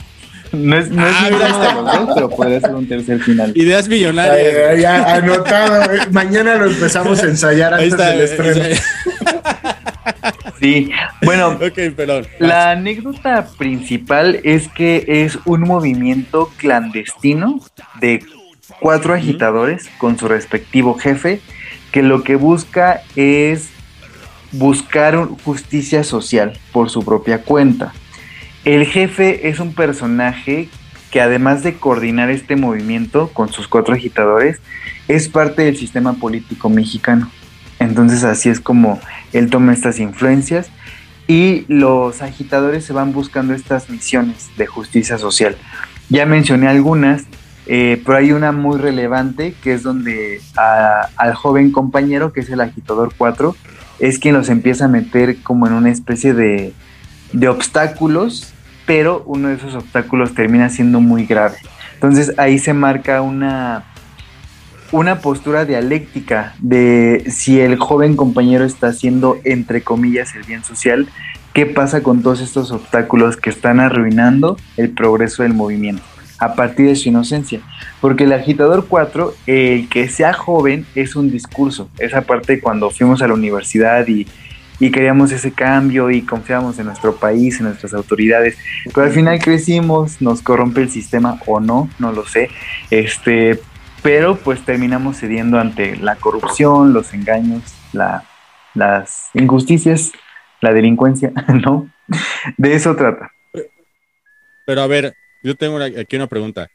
[0.52, 3.52] No es, no es Ah, dos, pero podría ser un tercer final.
[3.54, 4.36] Ideas millonarias.
[4.72, 5.90] ay, ya, anotado.
[5.90, 6.00] eh.
[6.10, 8.10] Mañana lo empezamos a ensayar Ahí antes está.
[8.10, 8.80] del estreno.
[10.60, 10.90] Sí,
[11.22, 11.58] bueno,
[11.96, 12.26] perdón.
[12.38, 17.60] La anécdota principal es que es un movimiento clandestino
[18.00, 18.24] de
[18.78, 21.40] cuatro agitadores con su respectivo jefe
[21.92, 23.70] que lo que busca es
[24.52, 27.92] buscar justicia social por su propia cuenta.
[28.64, 30.68] El jefe es un personaje
[31.10, 34.60] que además de coordinar este movimiento con sus cuatro agitadores,
[35.08, 37.30] es parte del sistema político mexicano.
[37.80, 39.00] Entonces así es como
[39.32, 40.70] él toma estas influencias
[41.26, 45.56] y los agitadores se van buscando estas misiones de justicia social.
[46.08, 47.24] Ya mencioné algunas,
[47.66, 52.60] eh, pero hay una muy relevante que es donde al joven compañero, que es el
[52.60, 53.54] agitador 4,
[54.00, 56.74] es quien los empieza a meter como en una especie de
[57.48, 58.52] obstáculos,
[58.86, 61.58] pero uno de esos obstáculos termina siendo muy grave.
[62.00, 63.84] Entonces ahí se marca una,
[64.92, 71.08] una postura dialéctica de si el joven compañero está haciendo, entre comillas, el bien social,
[71.52, 76.02] qué pasa con todos estos obstáculos que están arruinando el progreso del movimiento
[76.38, 77.60] a partir de su inocencia.
[78.00, 81.90] Porque el agitador 4, el que sea joven, es un discurso.
[81.98, 84.26] Esa parte cuando fuimos a la universidad y,
[84.78, 88.56] y queríamos ese cambio y confiábamos en nuestro país, en nuestras autoridades.
[88.86, 92.48] Pero al final crecimos, nos corrompe el sistema o no, no lo sé.
[92.90, 93.60] Este,
[94.02, 98.24] pero pues terminamos cediendo ante la corrupción, los engaños, la,
[98.74, 100.12] las injusticias,
[100.60, 101.32] la delincuencia,
[101.62, 101.90] ¿no?
[102.56, 103.30] De eso trata.
[104.64, 106.68] Pero a ver, yo tengo aquí una pregunta.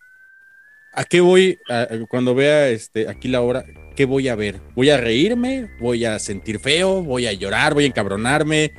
[0.92, 3.66] ¿A qué voy a- cuando vea este aquí la obra?
[3.96, 4.62] ¿Qué voy a ver?
[4.76, 5.68] ¿Voy a reírme?
[5.80, 7.02] ¿Voy a sentir feo?
[7.04, 7.74] ¿Voy a llorar?
[7.74, 8.72] ¿Voy a encabronarme?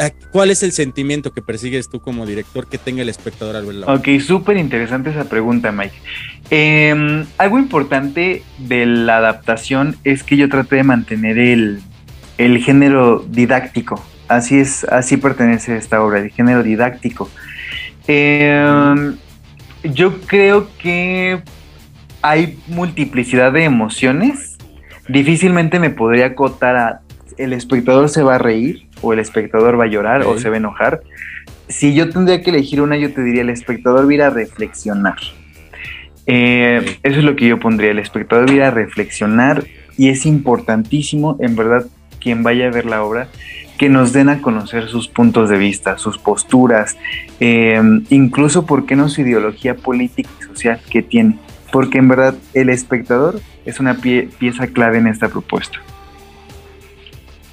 [0.00, 3.66] ¿A- ¿Cuál es el sentimiento que persigues tú como director que tenga el espectador al
[3.66, 3.94] ver la obra?
[3.96, 5.94] Ok, súper interesante esa pregunta, Mike.
[6.50, 11.80] Eh, algo importante de la adaptación es que yo traté de mantener el,
[12.38, 14.02] el género didáctico.
[14.28, 17.30] Así es, así pertenece esta obra, el género didáctico.
[18.08, 19.12] Eh,
[19.84, 21.40] yo creo que
[22.22, 24.56] hay multiplicidad de emociones.
[25.08, 27.00] Difícilmente me podría acotar a
[27.38, 30.56] el espectador se va a reír o el espectador va a llorar o se va
[30.56, 31.00] a enojar.
[31.68, 34.30] Si yo tendría que elegir una, yo te diría el espectador va a ir a
[34.30, 35.16] reflexionar.
[36.26, 39.64] Eh, eso es lo que yo pondría, el espectador va a ir a reflexionar
[39.96, 41.86] y es importantísimo, en verdad,
[42.20, 43.28] quien vaya a ver la obra,
[43.78, 46.96] que nos den a conocer sus puntos de vista, sus posturas,
[47.40, 51.38] eh, incluso, ¿por qué no su ideología política y social que tiene?
[51.70, 55.78] Porque en verdad el espectador es una pie- pieza clave en esta propuesta.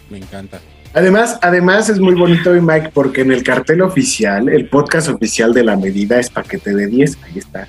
[0.10, 0.62] Me encanta.
[0.94, 5.52] Además, además es muy bonito, mi Mike, porque en el cartel oficial, el podcast oficial
[5.52, 7.18] de la medida es paquete de 10.
[7.24, 7.68] Ahí está.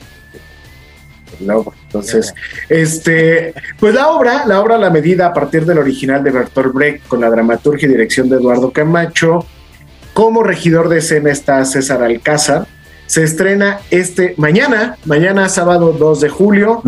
[1.40, 1.72] El logo.
[1.84, 2.34] Entonces,
[2.68, 7.08] este, pues la obra, la obra La Medida, a partir del original de Bertolt Brecht,
[7.08, 9.46] con la dramaturgia y dirección de Eduardo Camacho,
[10.12, 12.66] como regidor de escena está César Alcázar.
[13.06, 16.82] Se estrena este mañana, mañana sábado 2 de julio.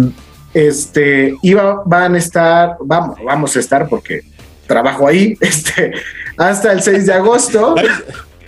[0.53, 4.23] Este, iba, van a estar, vamos, vamos a estar porque
[4.67, 5.93] trabajo ahí, este,
[6.37, 7.75] hasta el 6 de agosto.
[7.79, 7.89] Ahí,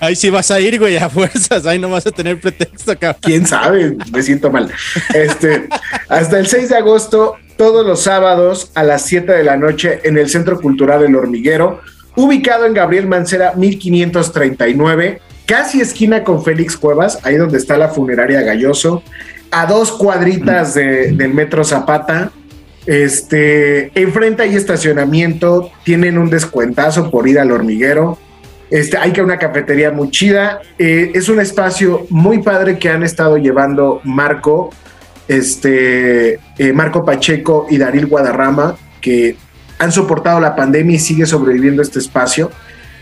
[0.00, 1.66] ahí sí vas a ir, güey, a fuerzas.
[1.66, 3.20] Ahí no vas a tener pretexto, cabrón.
[3.20, 4.70] quién sabe, me siento mal.
[5.12, 5.68] Este,
[6.08, 10.16] hasta el 6 de agosto, todos los sábados a las 7 de la noche en
[10.16, 11.80] el Centro Cultural El Hormiguero,
[12.14, 18.42] ubicado en Gabriel Mancera 1539, casi esquina con Félix Cuevas, ahí donde está la funeraria
[18.42, 19.02] Galloso,
[19.50, 22.30] a dos cuadritas de- del Metro Zapata.
[22.88, 28.16] Este, enfrente hay estacionamiento, tienen un descuentazo por ir al hormiguero.
[28.70, 30.62] Este, hay que una cafetería muy chida.
[30.78, 34.70] Eh, es un espacio muy padre que han estado llevando Marco,
[35.28, 39.36] este, eh, Marco Pacheco y Daril Guadarrama, que
[39.78, 42.50] han soportado la pandemia y sigue sobreviviendo este espacio.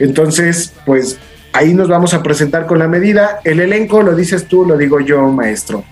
[0.00, 1.20] Entonces, pues
[1.52, 3.38] ahí nos vamos a presentar con la medida.
[3.44, 5.84] El elenco, lo dices tú, lo digo yo, maestro.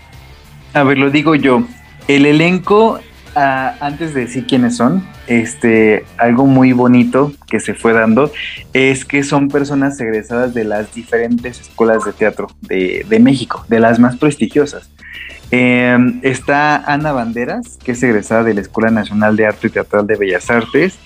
[0.72, 1.62] A ver, lo digo yo.
[2.08, 2.98] El elenco,
[3.34, 8.30] antes de decir quiénes son, este, algo muy bonito que se fue dando
[8.72, 13.98] es que son personas egresadas de las diferentes escuelas de teatro de, México, de las
[13.98, 14.90] más prestigiosas.
[15.50, 20.06] Eh, está Ana Banderas, que es egresada de la Escuela Nacional de Arte y Teatral
[20.06, 20.98] de Bellas Artes.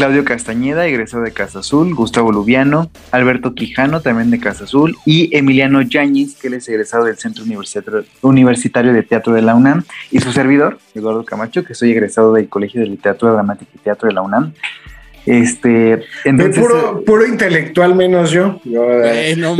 [0.00, 1.94] Claudio Castañeda, egresado de Casa Azul.
[1.94, 2.90] Gustavo Lubiano.
[3.10, 4.96] Alberto Quijano, también de Casa Azul.
[5.04, 9.54] Y Emiliano Yáñez, que él es egresado del Centro Universitario, Universitario de Teatro de la
[9.54, 9.84] UNAM.
[10.10, 14.08] Y su servidor, Eduardo Camacho, que soy egresado del Colegio de Literatura Dramática y Teatro
[14.08, 14.54] de la UNAM.
[15.26, 18.58] Este, entonces, de puro, puro intelectual menos yo.
[18.64, 19.54] yo Eh, no,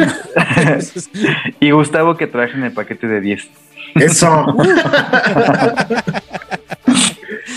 [1.61, 3.47] y Gustavo que trabaja en el paquete de 10.
[3.97, 4.47] Eso.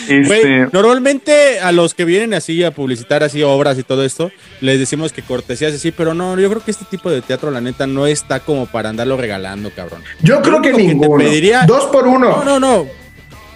[0.07, 4.31] Este, normalmente a los que vienen así a publicitar así obras y todo esto,
[4.61, 7.61] les decimos que cortesías así, pero no, yo creo que este tipo de teatro, la
[7.61, 10.01] neta, no está como para andarlo regalando, cabrón.
[10.21, 11.17] Yo creo que ninguno.
[11.17, 12.43] pediría- Dos por uno.
[12.43, 12.87] No, no, no.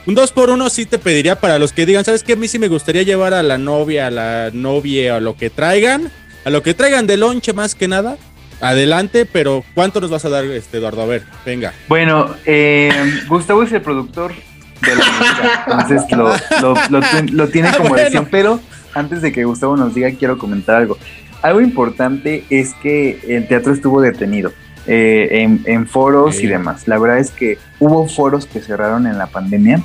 [0.05, 2.33] Un 2 por 1 sí te pediría para los que digan, ¿sabes qué?
[2.33, 5.49] A mí sí me gustaría llevar a la novia, a la novia, a lo que
[5.49, 6.09] traigan,
[6.45, 8.17] a lo que traigan de lonche más que nada.
[8.61, 11.01] Adelante, pero ¿cuánto nos vas a dar, este Eduardo?
[11.01, 11.73] A ver, venga.
[11.89, 12.89] Bueno, eh,
[13.27, 14.33] Gustavo es el productor
[14.81, 16.29] de la música, entonces lo,
[16.61, 18.03] lo, lo tien- lo tiene Ah, como bueno.
[18.03, 18.59] decisión, pero
[18.93, 20.97] antes de que Gustavo nos diga, quiero comentar algo.
[21.41, 24.51] Algo importante es que el teatro estuvo detenido
[24.87, 26.87] eh, en, en foros y demás.
[26.87, 29.81] La verdad es que hubo foros que cerraron en la pandemia,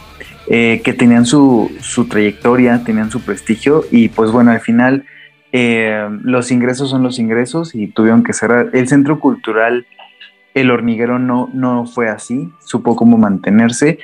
[0.48, 5.04] eh, que tenían su, su trayectoria, tenían su prestigio y pues bueno, al final
[5.52, 8.70] eh, los ingresos son los ingresos y tuvieron que cerrar.
[8.72, 9.86] El centro cultural
[10.54, 13.98] el hormiguero no, no fue así, supo cómo mantenerse,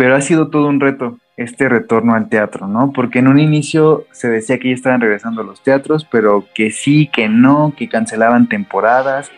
[0.00, 2.90] pero ha sido todo un reto este retorno al teatro, ¿no?
[2.90, 7.10] Porque en un inicio se decía que ya estaban regresando los teatros, pero que sí,
[7.12, 9.30] que no, que cancelaban temporadas.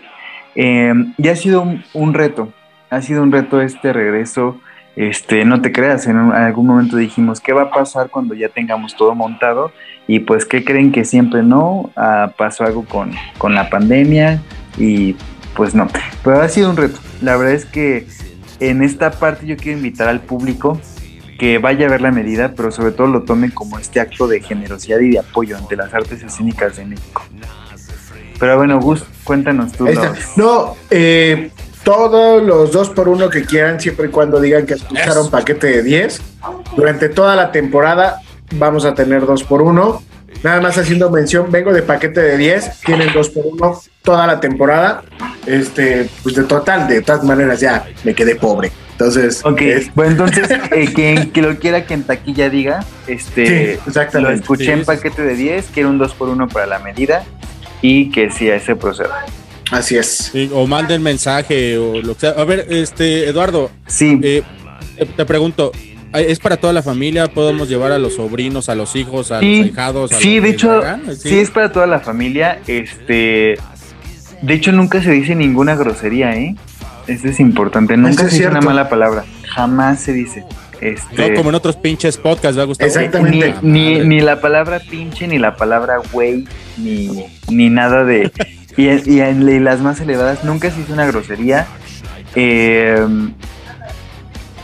[0.54, 2.52] Eh, y ha sido un, un reto,
[2.90, 4.60] ha sido un reto este regreso.
[4.94, 8.48] Este, no te creas, en un- algún momento dijimos, ¿qué va a pasar cuando ya
[8.48, 9.72] tengamos todo montado?
[10.06, 11.90] Y pues, ¿qué creen que siempre no?
[11.96, 14.40] Ah, pasó algo con, con la pandemia
[14.78, 15.16] y
[15.56, 15.88] pues no.
[16.22, 17.00] Pero ha sido un reto.
[17.20, 18.06] La verdad es que
[18.70, 20.80] en esta parte yo quiero invitar al público
[21.38, 24.40] que vaya a ver la medida, pero sobre todo lo tome como este acto de
[24.40, 27.22] generosidad y de apoyo ante las artes escénicas de México.
[28.38, 29.86] Pero bueno, Gus, cuéntanos tú.
[29.86, 31.50] Los- No, eh,
[31.84, 35.82] todos los dos por uno que quieran, siempre y cuando digan que escucharon paquete de
[35.82, 36.20] 10.
[36.76, 38.20] Durante toda la temporada
[38.56, 40.02] vamos a tener dos por uno.
[40.42, 44.40] Nada más haciendo mención, vengo de paquete de 10, tienen dos por uno toda la
[44.40, 45.02] temporada.
[45.46, 48.70] Este, pues de total, de todas maneras ya me quedé pobre.
[48.92, 53.46] Entonces, Ok, es- bueno, entonces, eh, quien que lo quiera que en taquilla diga, este,
[53.74, 54.20] Sí, exactamente.
[54.36, 54.84] lo escuché Sí, en sí.
[54.84, 57.24] paquete de 10, quiero un 2 por 1 para la medida
[57.80, 59.24] y que sí, a ese proceda.
[59.72, 60.30] así es.
[60.32, 62.30] Sí, o manden mensaje o lo que sea.
[62.30, 64.42] A ver, este, Eduardo, Sí, eh,
[64.98, 65.72] te- te pregunto,
[66.12, 67.26] ¿es para toda la familia?
[67.26, 70.12] ¿Podemos llevar a los sobrinos, a los hijos, a Sí, los hijados?
[70.12, 71.16] A sí, los de hecho, hagan?
[71.16, 71.38] sí.
[71.40, 72.60] es para toda la familia.
[72.68, 73.56] Este,
[74.42, 76.56] de hecho, nunca se dice ninguna grosería, ¿eh?
[77.06, 77.96] Eso es importante.
[77.96, 79.24] Nunca Eso se dice una mala palabra.
[79.48, 80.44] Jamás se dice.
[80.80, 82.88] Este, No como en otros pinches podcasts, ¿verdad, Gustavo?
[82.88, 83.54] Exactamente.
[83.62, 86.44] Ni, ni, ni la palabra pinche, ni la palabra güey,
[86.76, 88.32] ni, ni nada de.
[88.76, 91.66] Y, y en y las más elevadas nunca se hizo una grosería.
[92.34, 93.06] Eh,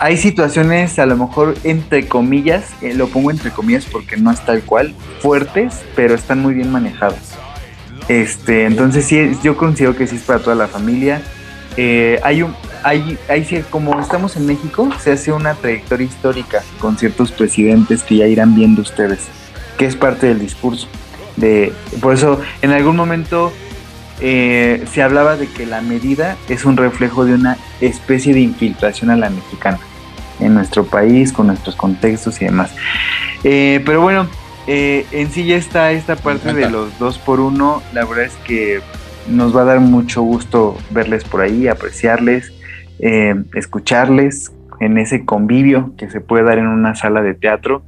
[0.00, 4.40] hay situaciones, a lo mejor entre comillas, eh, lo pongo entre comillas porque no es
[4.44, 7.18] tal cual, fuertes, pero están muy bien manejados.
[8.08, 11.22] Este, entonces sí, yo considero que sí es para toda la familia.
[11.76, 16.96] Eh, hay un, hay, hay, como estamos en México, se hace una trayectoria histórica con
[16.96, 19.20] ciertos presidentes que ya irán viendo ustedes,
[19.76, 20.88] que es parte del discurso.
[21.36, 23.52] De, por eso, en algún momento
[24.20, 29.10] eh, se hablaba de que la medida es un reflejo de una especie de infiltración
[29.10, 29.78] a la mexicana
[30.40, 32.72] en nuestro país, con nuestros contextos y demás.
[33.44, 34.28] Eh, pero bueno,
[34.70, 37.82] eh, en sí ya está esta parte de los dos por uno.
[37.94, 38.80] La verdad es que
[39.26, 42.52] nos va a dar mucho gusto verles por ahí, apreciarles,
[42.98, 47.82] eh, escucharles en ese convivio que se puede dar en una sala de teatro.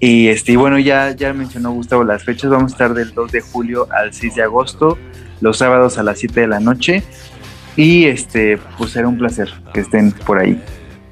[0.00, 2.50] Y este, y bueno, ya, ya mencionó Gustavo las fechas.
[2.50, 4.98] Vamos a estar del 2 de julio al 6 de agosto,
[5.40, 7.04] los sábados a las 7 de la noche.
[7.76, 10.60] Y este, pues será un placer que estén por ahí.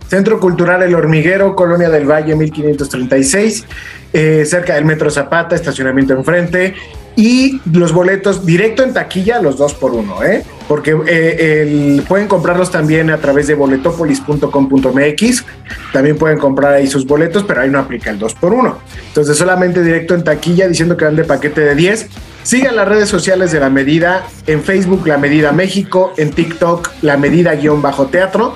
[0.09, 3.65] Centro Cultural El Hormiguero, Colonia del Valle, 1536,
[4.13, 6.75] eh, cerca del Metro Zapata, estacionamiento enfrente.
[7.17, 10.45] Y los boletos directo en taquilla, los dos por uno, ¿eh?
[10.69, 15.45] Porque eh, el- pueden comprarlos también a través de boletopolis.com.mx.
[15.93, 18.79] También pueden comprar ahí sus boletos, pero ahí no aplica el 2 por 1
[19.09, 22.07] Entonces, solamente directo en taquilla diciendo que van de paquete de 10.
[22.45, 24.25] Sigan las redes sociales de La Medida.
[24.47, 26.13] En Facebook, La Medida México.
[26.17, 28.55] En TikTok, La Medida guion bajo teatro.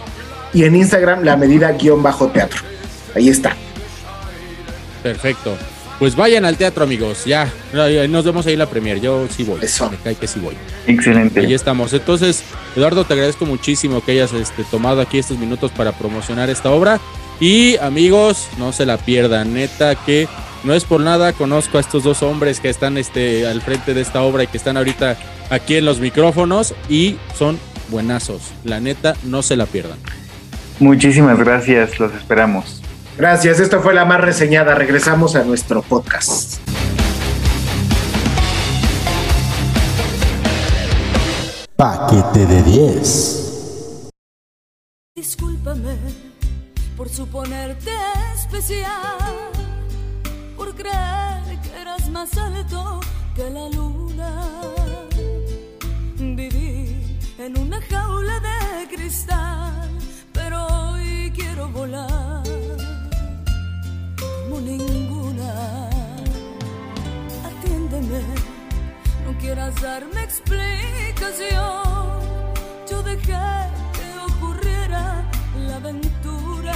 [0.54, 2.60] Y en Instagram, La Medida guion bajo teatro.
[3.14, 3.56] Ahí está.
[5.02, 5.56] Perfecto.
[5.98, 7.24] Pues vayan al teatro, amigos.
[7.24, 7.48] Ya,
[8.08, 9.00] nos vemos ahí en la premier.
[9.00, 9.60] Yo sí voy.
[9.60, 10.56] Me cae que sí voy.
[10.86, 11.40] Excelente.
[11.40, 11.92] Ahí estamos.
[11.92, 12.42] Entonces,
[12.74, 17.00] Eduardo, te agradezco muchísimo que hayas este, tomado aquí estos minutos para promocionar esta obra.
[17.38, 19.54] Y amigos, no se la pierdan.
[19.54, 20.26] Neta que
[20.64, 24.00] no es por nada, conozco a estos dos hombres que están este, al frente de
[24.00, 25.16] esta obra y que están ahorita
[25.50, 27.58] aquí en los micrófonos y son
[27.90, 28.42] buenazos.
[28.64, 29.98] La neta, no se la pierdan.
[30.80, 32.82] Muchísimas gracias, los esperamos.
[33.16, 33.60] Gracias.
[33.60, 34.74] Esta fue la más reseñada.
[34.74, 36.60] Regresamos a nuestro podcast.
[41.76, 44.10] Paquete de 10.
[45.16, 45.96] Discúlpame
[46.96, 47.90] por suponerte
[48.34, 48.90] especial,
[50.56, 53.00] por creer que eras más alto
[53.34, 54.50] que la luna.
[56.16, 59.90] Viví en una jaula de cristal,
[61.52, 62.42] quiero volar
[64.18, 65.90] como ninguna.
[67.44, 68.20] Atiéndeme,
[69.26, 71.60] no quieras darme explicación.
[72.90, 73.36] Yo dejé
[73.92, 75.24] que ocurriera
[75.66, 76.74] la aventura.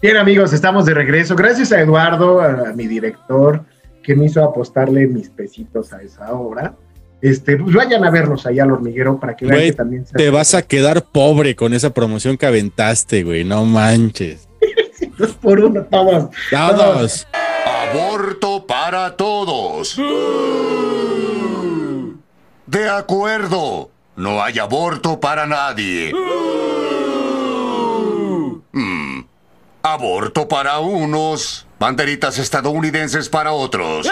[0.00, 1.34] Bien, amigos, estamos de regreso.
[1.34, 3.64] Gracias a Eduardo, a, mi director,
[4.02, 6.76] que me hizo apostarle mis pesitos a esa obra.
[7.22, 10.30] Este, pues vayan a vernos allá al hormiguero para que vean que también se te
[10.30, 13.44] vas a quedar pobre con esa promoción que aventaste, güey.
[13.44, 14.48] No manches.
[15.18, 16.30] dos por uno todos.
[16.50, 17.26] Todos.
[17.64, 20.00] Aborto para todos.
[22.66, 23.90] De acuerdo.
[24.16, 26.12] No hay aborto para nadie.
[28.72, 29.20] Mm.
[29.82, 34.06] Aborto para unos, banderitas estadounidenses para otros.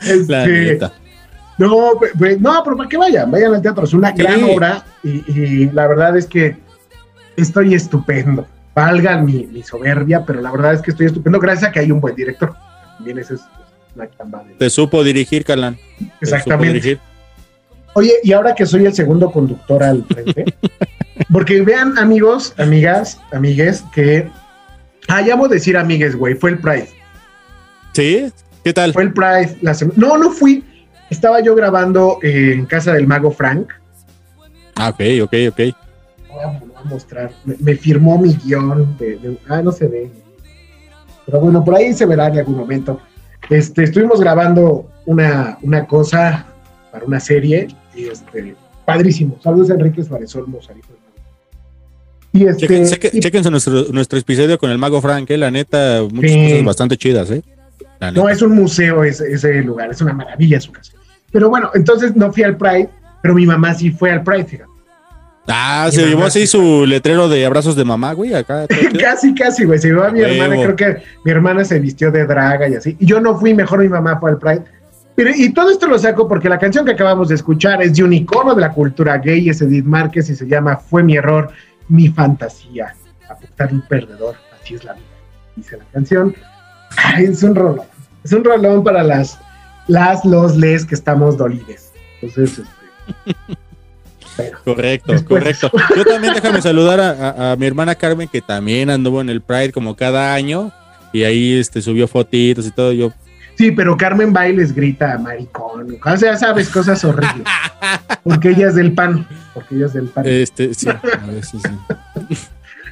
[0.00, 0.78] Este.
[1.56, 1.92] No,
[2.40, 3.84] no, pero para que vayan, vayan al teatro.
[3.84, 6.56] Es una gran obra y, y la verdad es que
[7.36, 8.46] estoy estupendo.
[8.74, 11.92] Valga mi, mi soberbia, pero la verdad es que estoy estupendo gracias a que hay
[11.92, 12.54] un buen director.
[12.96, 13.40] También esa es
[13.94, 15.76] una chamba de- Te supo dirigir, Calán.
[15.76, 16.66] Te supo Exactamente.
[16.74, 16.98] dirigir.
[17.92, 20.44] Oye, y ahora que soy el segundo conductor al frente,
[21.32, 24.28] porque vean, amigos, amigas, amigues, que.
[25.08, 26.88] Ah, ya voy a decir amigues, güey, fue el Pride.
[27.92, 28.32] ¿Sí?
[28.62, 28.92] ¿Qué tal?
[28.92, 29.58] Fue el Pride.
[29.60, 30.64] La no, no fui.
[31.10, 33.68] Estaba yo grabando eh, en casa del mago Frank.
[34.74, 35.58] Ah, ok, ok, ok.
[36.28, 37.30] Voy a, voy a mostrar.
[37.44, 38.96] Me, me firmó mi guion.
[38.98, 40.10] De, de- ah, no se ve.
[41.26, 43.00] Pero bueno, por ahí se verá en algún momento.
[43.50, 46.46] Este, estuvimos grabando una, una cosa
[46.90, 47.68] para una serie.
[47.94, 49.38] Y este, padrísimo.
[49.42, 50.66] Saludos a Enrique Suárez Olmos.
[50.66, 50.96] fue.
[52.34, 55.50] Y este, Chequen- chequen- y- Chequense nuestro, nuestro episodio con el mago Frank, eh, la
[55.50, 56.48] neta, muchas Sí.
[56.50, 57.42] cosas bastante chidas, ¿eh?
[58.14, 60.92] No, es un museo ese, ese lugar, es una maravilla su casa.
[61.32, 62.90] Pero bueno, entonces no fui al Pride,
[63.22, 64.70] pero mi mamá sí fue al Pride, fíjate.
[65.46, 68.66] Ah, Mi se llevó así sí su letrero de abrazos de mamá, güey, acá.
[69.00, 69.78] casi, casi, güey.
[69.78, 70.32] Se llevó a mi Huevo.
[70.42, 72.96] hermana, creo que mi hermana se vistió de draga y así.
[72.98, 74.62] Y yo no fui, mejor mi mamá fue al Pride.
[75.14, 78.02] Pero, y todo esto lo saco porque la canción que acabamos de escuchar es de
[78.02, 81.50] un icono de la cultura gay, es Edith Márquez y se llama Fue mi error,
[81.88, 82.94] mi fantasía.
[83.28, 85.04] Apuntar un perdedor, así es la vida.
[85.56, 86.34] Dice la canción.
[86.96, 87.86] Ay, es un rolón.
[88.22, 89.38] Es un rolón para las,
[89.88, 91.92] las, los, les que estamos dolides.
[92.20, 92.60] Entonces,
[93.16, 93.34] este,
[94.64, 95.22] Correcto, Después-
[95.60, 95.70] correcto.
[95.96, 99.40] Yo también déjame saludar a, a- a mi hermana Carmen, que también anduvo en el
[99.40, 100.72] Pride como cada año,
[101.12, 102.92] y ahí este, subió fotitos y todo.
[102.92, 103.12] Yo,
[103.56, 105.96] Sí, pero Carmen Bailes grita maricón.
[106.04, 107.46] O sea, ya sabes, cosas horribles.
[108.24, 109.26] Porque ella es del pan.
[109.54, 110.24] Porque ella es del pan.
[110.26, 111.58] este, sí, a ver, sí.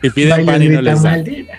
[0.04, 1.12] Y piden Bailes pan y no les dan.
[1.12, 1.52] "Maldita".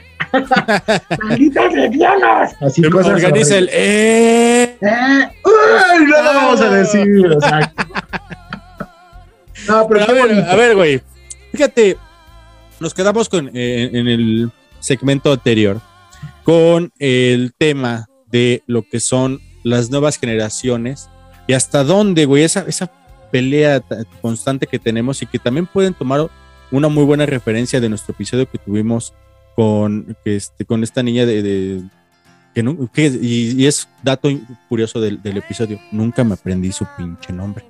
[1.23, 2.51] ¡Malditos lesbianos!
[2.61, 3.69] Así Em, cosas Organiza el.
[3.71, 4.77] ¡eh!
[4.81, 5.27] ¡Eh!
[5.45, 6.05] ¡Uy!
[6.07, 7.07] No lo vamos a decir.
[7.31, 7.85] exacto.
[9.67, 11.01] No, pero Pero a ver, a ver, güey.
[11.51, 11.97] Fíjate,
[12.79, 15.79] nos quedamos con eh, en el segmento anterior
[16.43, 21.07] con el tema de lo que son las nuevas generaciones
[21.47, 22.91] y hasta dónde, güey, esa, esa
[23.31, 26.27] pelea ta- constante que tenemos y que también pueden tomar
[26.71, 29.13] una muy buena referencia de nuestro episodio que tuvimos
[29.55, 31.41] con, este, con esta niña de...
[31.41, 31.81] de-
[32.55, 34.29] que no- que- y, y es dato
[34.69, 37.63] curioso del, del episodio, nunca me aprendí su pinche nombre.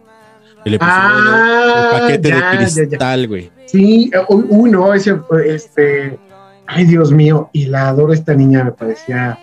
[0.65, 2.57] El episodio Ah, del paquete ya, de
[2.87, 3.51] cristal, güey.
[3.65, 6.17] Sí, eh, uy, uy, no, ese, este,
[6.67, 9.37] Ay, Dios mío, y la adoro esta niña, me parecía.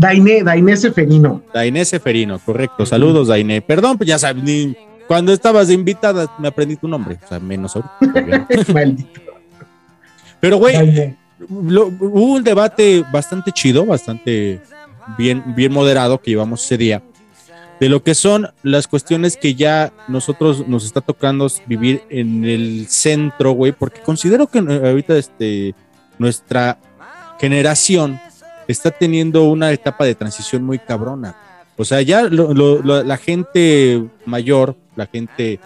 [0.00, 1.42] Dainé, Dainé Seferino.
[1.52, 2.86] Dainé Seferino, correcto.
[2.86, 3.60] Saludos, Dainé.
[3.60, 4.74] Perdón, pues ya sabes, ni
[5.06, 8.46] cuando estabas de invitada me aprendí tu nombre, o sea, menos ahorita.
[8.72, 9.20] Maldito.
[10.40, 11.14] Pero, güey,
[11.50, 14.62] lo- hubo un debate bastante chido, bastante
[15.18, 17.02] bien, bien moderado que llevamos ese día,
[17.78, 22.86] de lo que son las cuestiones que ya nosotros nos está tocando vivir en el
[22.88, 25.74] centro, güey, porque considero que eh, ahorita este,
[26.18, 26.78] nuestra
[27.38, 28.18] generación
[28.70, 31.36] está teniendo una etapa de transición muy cabrona.
[31.76, 35.58] O sea, ya lo- lo- lo- la gente mayor, la gente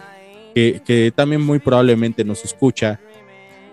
[0.55, 3.01] que, que también muy probablemente nos escucha,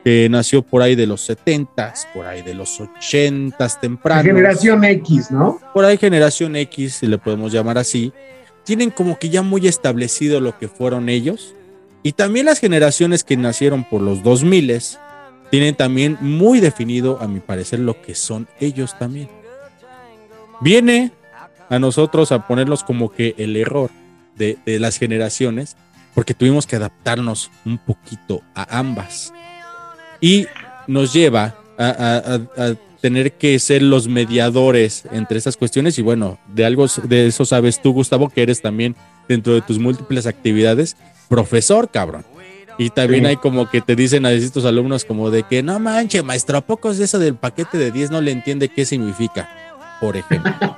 [0.04, 4.26] que nació por ahí de los 70s, por ahí de los 80s La tempranos.
[4.26, 5.60] generación X, ¿no?
[5.76, 8.12] Por ahí generación X, si le podemos llamar así,
[8.64, 11.54] tienen como que ya muy establecido lo que fueron ellos.
[12.02, 14.72] Y también las generaciones que nacieron por los 2000
[15.52, 19.30] tienen también muy definido, a mi parecer, lo que son ellos también.
[20.62, 21.12] Viene
[21.70, 23.92] a nosotros a ponerlos como que el error
[24.38, 25.76] de, las generaciones,
[26.16, 29.34] porque tuvimos que adaptarnos un poquito a ambas.
[30.22, 30.48] Y
[30.88, 32.40] nos lleva a,
[33.02, 35.98] tener que ser los mediadores entre estas cuestiones.
[35.98, 38.96] Y bueno, de algo de eso sabes tú, Gustavo, que eres también
[39.28, 40.96] dentro de tus múltiples actividades,
[41.28, 42.24] profesor, cabrón.
[42.78, 46.24] Y también hay como que te dicen a distintos alumnos como de que no manche,
[46.24, 49.50] maestro, ¿a poco es eso del paquete de 10 no le entiende qué significa?
[50.00, 50.52] Por ejemplo.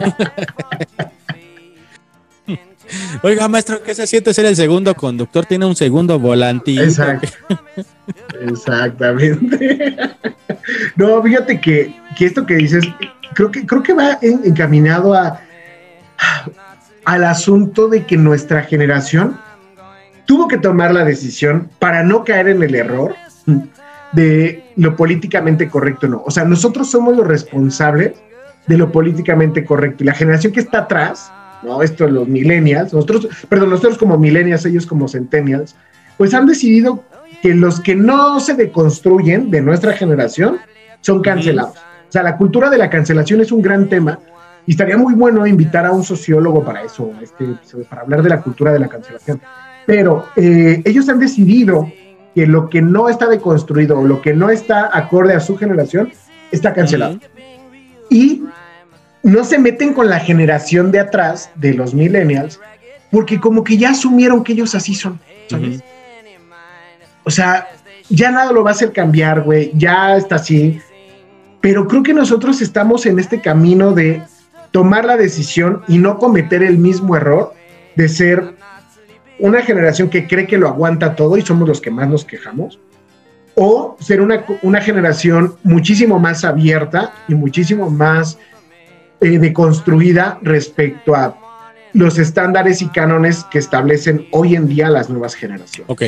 [3.23, 5.45] Oiga, maestro, ¿qué se siente ser el segundo conductor?
[5.45, 6.19] Tiene un segundo.
[6.19, 7.29] Exacto.
[8.41, 9.97] Exactamente.
[10.95, 12.85] No, fíjate que, que esto que dices,
[13.33, 15.41] creo que, creo que va en- encaminado a,
[17.03, 19.37] al asunto de que nuestra generación
[20.25, 23.15] tuvo que tomar la decisión para no caer en el error
[24.13, 26.23] de lo políticamente correcto o no.
[26.25, 28.13] O sea, nosotros somos los responsables
[28.67, 30.03] de lo políticamente correcto.
[30.03, 31.31] Y la generación que está atrás,
[31.63, 31.81] ¿no?
[31.81, 35.75] Esto los millennials, nosotros, perdón, nosotros como millennials, ellos como centennials,
[36.17, 37.03] pues han decidido
[37.41, 40.57] que los que no se deconstruyen de nuestra generación
[41.01, 41.77] son cancelados.
[41.77, 44.19] O sea, la cultura de la cancelación es un gran tema
[44.65, 47.45] y estaría muy bueno invitar a un sociólogo para eso, este,
[47.89, 49.41] para hablar de la cultura de la cancelación.
[49.85, 51.91] Pero eh, ellos han decidido
[52.35, 56.11] que lo que no está deconstruido o lo que no está acorde a su generación
[56.51, 57.19] está cancelado.
[58.09, 58.43] Y
[59.23, 62.59] no se meten con la generación de atrás, de los millennials,
[63.11, 65.19] porque como que ya asumieron que ellos así son.
[65.49, 65.83] ¿sabes?
[67.23, 67.67] O sea,
[68.09, 70.79] ya nada lo va a hacer cambiar, güey, ya está así.
[71.61, 74.21] Pero creo que nosotros estamos en este camino de
[74.71, 77.53] tomar la decisión y no cometer el mismo error
[77.95, 78.55] de ser
[79.43, 82.79] una generación que cree que lo aguanta todo y somos los que más nos quejamos,
[83.55, 88.37] o ser una, una generación muchísimo más abierta y muchísimo más
[89.19, 91.37] eh, deconstruida respecto a
[91.91, 95.91] los estándares y cánones que establecen hoy en día las nuevas generaciones.
[95.91, 96.03] Ok,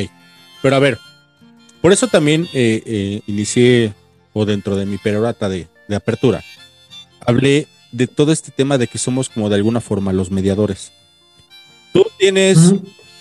[0.62, 0.96] pero a ver,
[1.82, 3.92] por eso también eh, eh, inicié,
[4.32, 6.42] o dentro de mi perorata de, de apertura,
[7.20, 10.90] hablé de todo este tema de que somos como de alguna forma los mediadores.
[11.92, 12.72] Tú tienes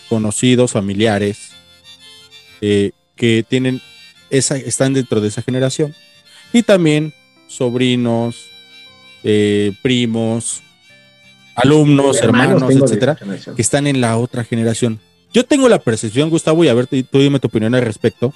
[0.09, 1.51] conocidos, familiares,
[2.61, 3.81] eh, que tienen
[4.29, 5.93] esa, están dentro de esa generación,
[6.53, 7.13] y también
[7.47, 8.47] sobrinos,
[9.23, 10.61] eh, primos,
[11.55, 13.17] alumnos, Hermanos hermanos, etcétera,
[13.55, 14.99] que están en la otra generación.
[15.33, 18.33] Yo tengo la percepción, Gustavo, y a ver, tú dime tu opinión al respecto,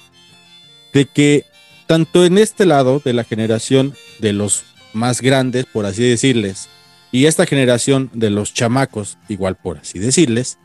[0.92, 1.44] de que
[1.86, 6.68] tanto en este lado de la generación de los más grandes, por así decirles,
[7.12, 10.58] y esta generación de los chamacos, igual por así decirles,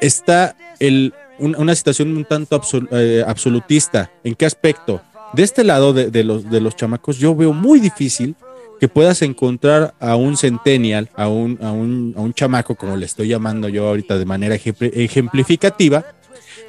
[0.00, 2.60] está el, un- una situación un tanto
[2.92, 4.10] eh, absolutista.
[4.22, 5.00] ¿En qué aspecto?
[5.32, 8.36] De este lado de, los, de los chamacos, yo veo muy difícil
[8.78, 13.06] que puedas encontrar a un centennial, a un, a un, a un chamaco, como le
[13.06, 16.04] estoy llamando yo ahorita de manera ejempl- ejemplificativa,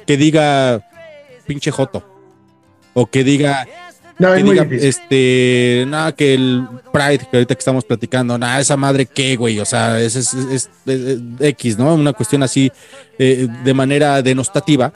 [0.06, 0.88] que diga
[1.46, 2.04] pinche joto.
[2.94, 3.66] O que diga,
[4.18, 4.88] No, que es muy diga, difícil.
[4.88, 9.58] este, nada, que el Pride, que ahorita que estamos platicando, nada, esa madre qué, güey,
[9.60, 11.94] o sea, es, es- es- es- es X, ¿no?
[11.94, 12.72] Una cuestión así
[13.18, 14.92] eh, de manera denostativa.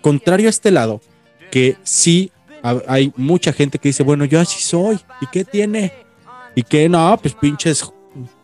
[0.00, 1.00] Contrario a este lado,
[1.50, 2.30] que sí
[2.62, 5.92] ha- hay mucha gente que dice, bueno, yo así soy, ¿y qué tiene?
[6.54, 7.84] Y que no, pues pinches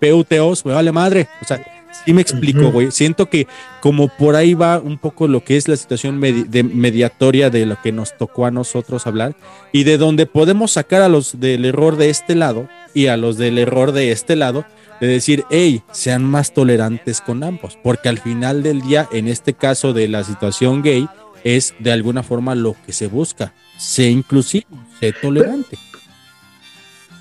[0.01, 1.29] PUTOs, me vale madre.
[1.43, 1.61] O sea,
[2.05, 2.91] sí me explico, güey.
[2.91, 3.47] Siento que
[3.81, 7.67] como por ahí va un poco lo que es la situación medi- de mediatoria de
[7.67, 9.35] lo que nos tocó a nosotros hablar
[9.73, 13.39] y de donde podemos sacar a los del error de este lado y a los
[13.39, 14.65] del error de este lado
[15.01, 19.55] de decir, hey, sean más tolerantes con ambos, porque al final del día, en este
[19.55, 21.09] caso de la situación gay,
[21.45, 24.67] es de alguna forma lo que se busca, sé inclusivo,
[24.99, 25.79] sé tolerante.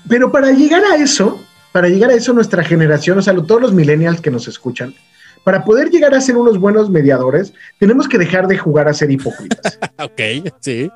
[0.08, 1.40] pero para llegar a eso,
[1.72, 4.94] para llegar a eso, nuestra generación, o sea, todos los millennials que nos escuchan,
[5.44, 9.10] para poder llegar a ser unos buenos mediadores, tenemos que dejar de jugar a ser
[9.10, 9.78] hipócritas.
[10.00, 10.20] Ok,
[10.60, 10.88] sí.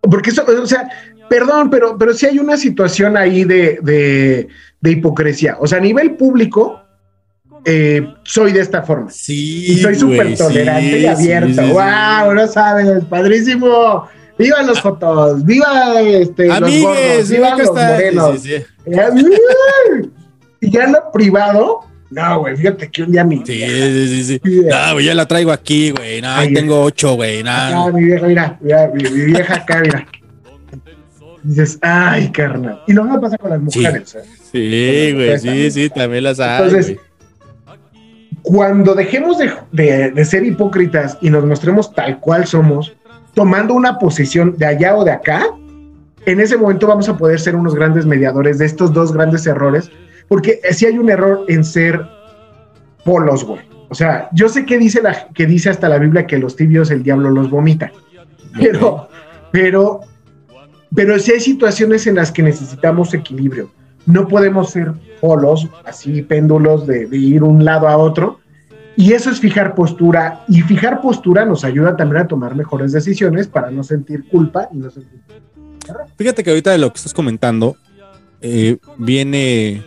[0.00, 0.88] Porque eso, o sea,
[1.28, 4.48] perdón, pero, pero sí hay una situación ahí de, de,
[4.80, 5.56] de hipocresía.
[5.60, 6.82] O sea, a nivel público,
[7.64, 9.10] eh, soy de esta forma.
[9.10, 9.72] Sí.
[9.72, 11.62] Y soy súper tolerante sí, y abierto.
[11.62, 11.70] sí.
[11.70, 12.34] ¡Wow!
[12.34, 14.08] No sabes, padrísimo.
[14.38, 15.44] ¡Viva los fotos!
[15.44, 17.30] ¡Viva este, los Amigues, gordos!
[17.30, 17.88] ¡Viva los está.
[17.92, 18.40] morenos!
[18.40, 18.64] Sí, sí, sí.
[18.86, 20.08] Eh,
[20.60, 21.80] Y ya en lo privado,
[22.10, 24.40] no, güey, fíjate que un día mi, Sí, sí, sí, sí.
[24.68, 26.20] No, güey, ya la traigo aquí, güey.
[26.22, 27.42] No, Ay, tengo ocho, güey.
[27.46, 27.92] Ah, No.
[27.92, 30.06] mi vieja, mira, mira, mi, mi vieja acá, mira.
[31.42, 32.80] Dices, ay, carnal.
[32.86, 34.14] Y lo mismo pasa con las mujeres.
[34.14, 34.22] ¿eh?
[34.50, 36.62] Sí, güey, sí, sí, también las hay.
[36.64, 37.78] Entonces, güey.
[38.42, 42.94] cuando dejemos de, de- de ser hipócritas y nos mostremos tal cual somos,
[43.34, 45.46] tomando una posición de allá o de acá,
[46.26, 49.90] en ese momento vamos a poder ser unos grandes mediadores de estos dos grandes errores,
[50.28, 52.00] porque sí hay un error en ser
[53.04, 53.60] polos, güey.
[53.90, 56.90] O sea, yo sé que dice, la, que dice hasta la Biblia que los tibios
[56.90, 57.92] el diablo los vomita,
[58.58, 59.08] pero,
[59.52, 60.00] pero,
[60.94, 63.70] pero sí hay situaciones en las que necesitamos equilibrio.
[64.06, 68.40] No podemos ser polos, así péndulos de, de ir un lado a otro.
[68.96, 70.44] Y eso es fijar postura.
[70.48, 74.76] Y fijar postura nos ayuda también a tomar mejores decisiones para no sentir culpa y
[74.76, 75.20] no sentir
[76.16, 77.76] Fíjate que ahorita de lo que estás comentando,
[78.40, 79.82] eh, viene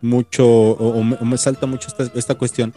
[0.00, 2.72] mucho, o, o me, salta mucho esta, esta cuestión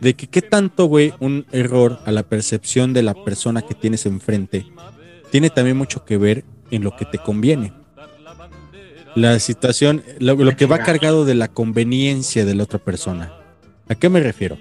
[0.00, 4.06] de que qué tanto, güey, un error a la percepción de la persona que tienes
[4.06, 4.66] enfrente
[5.30, 7.72] tiene también mucho que ver en lo que te conviene.
[9.14, 13.32] La situación, lo, lo que va cargado de la conveniencia de la otra persona.
[13.88, 14.58] ¿A qué me refiero?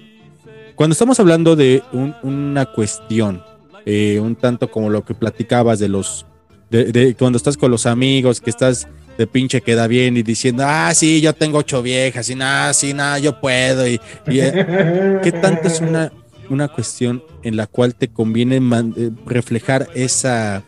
[0.75, 3.41] Cuando estamos hablando de un- una cuestión,
[3.85, 6.25] eh, un tanto como lo que platicabas de los,
[6.69, 10.93] de, cuando estás con los amigos, que estás de pinche queda bien y diciendo, ah,
[10.93, 13.87] sí, yo tengo ocho viejas, y nada, sí, nada, yo puedo.
[13.87, 16.11] Y, eh, ¿Qué tanto es una,
[16.49, 20.63] una cuestión en la cual te conviene eh, reflejar esa,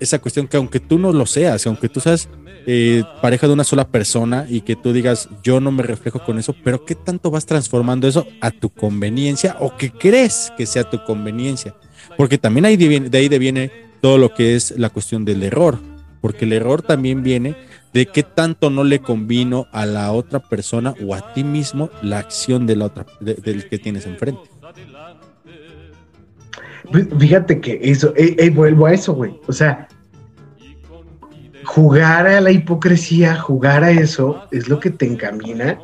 [0.00, 2.28] esa cuestión que aunque tú no lo seas, aunque tú seas
[2.66, 6.38] eh, pareja de una sola persona y que tú digas, yo no me reflejo con
[6.38, 10.84] eso, pero ¿qué tanto vas transformando eso a tu conveniencia o que crees que sea
[10.88, 11.74] tu conveniencia?
[12.16, 15.78] Porque también ahí de ahí deviene todo lo que es la cuestión del error,
[16.20, 17.56] porque el error también viene
[17.92, 22.18] de qué tanto no le convino a la otra persona o a ti mismo la
[22.18, 24.40] acción de la otra, de- del que tienes enfrente.
[27.18, 29.32] Fíjate que eso, eh, eh, vuelvo a eso, güey.
[29.46, 29.88] O sea,
[31.64, 35.78] jugar a la hipocresía, jugar a eso, es lo que te encamina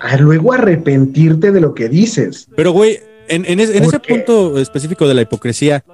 [0.00, 2.48] a luego arrepentirte de lo que dices.
[2.56, 5.84] Pero, güey, en, en es- en ese punto específico de la hipocresía,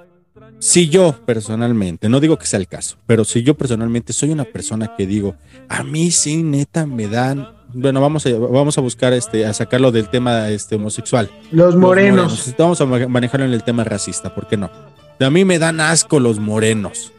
[0.59, 4.45] si yo personalmente, no digo que sea el caso, pero si yo personalmente soy una
[4.45, 5.35] persona que digo,
[5.69, 7.47] a mí sí, neta, me dan.
[7.73, 11.29] Bueno, vamos a, vamos a buscar este, a sacarlo del tema este, homosexual.
[11.51, 12.55] Los morenos.
[12.57, 14.71] Vamos a ma- manejarlo en el tema racista, ¿por qué no?
[15.19, 17.11] A mí me dan asco los morenos.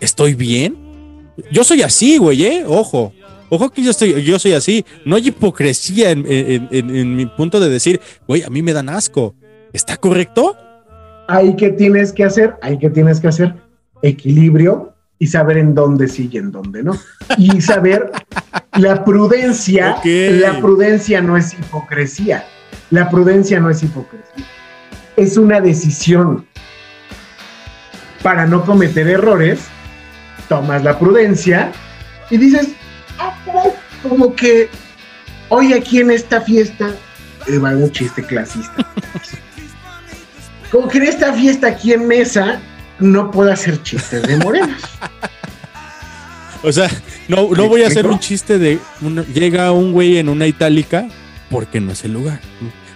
[0.00, 0.76] ¿Estoy bien?
[1.52, 2.64] Yo soy así, güey, ¿eh?
[2.66, 3.12] Ojo.
[3.50, 4.84] Ojo que yo, estoy, yo soy así.
[5.06, 8.72] No hay hipocresía en, en- en- en mi punto de decir, güey, a mí me
[8.72, 9.34] dan asco.
[9.72, 10.56] ¿Está correcto?
[11.28, 13.54] Ahí que tienes que hacer, ahí que tienes que hacer
[14.02, 16.92] equilibrio y saber en dónde sí y en dónde no.
[17.36, 18.10] Y saber
[18.76, 22.44] la prudencia, la prudencia no es hipocresía.
[22.90, 24.46] La prudencia no es hipocresía.
[25.16, 26.46] Es una decisión.
[28.22, 29.60] Para no cometer errores,
[30.48, 31.72] tomas la prudencia
[32.30, 32.68] y dices,
[33.18, 33.34] ah,
[34.02, 34.68] como que
[35.48, 36.90] hoy aquí en esta fiesta,
[37.46, 38.86] eh, va un chiste clasista.
[40.70, 42.60] Como que en esta fiesta aquí en mesa
[42.98, 44.82] no puedo hacer chistes de morenos.
[46.62, 46.90] O sea,
[47.26, 50.46] no, no ¿Me voy a hacer un chiste de una- llega un güey en una
[50.46, 51.08] itálica
[51.50, 52.40] porque no es el lugar.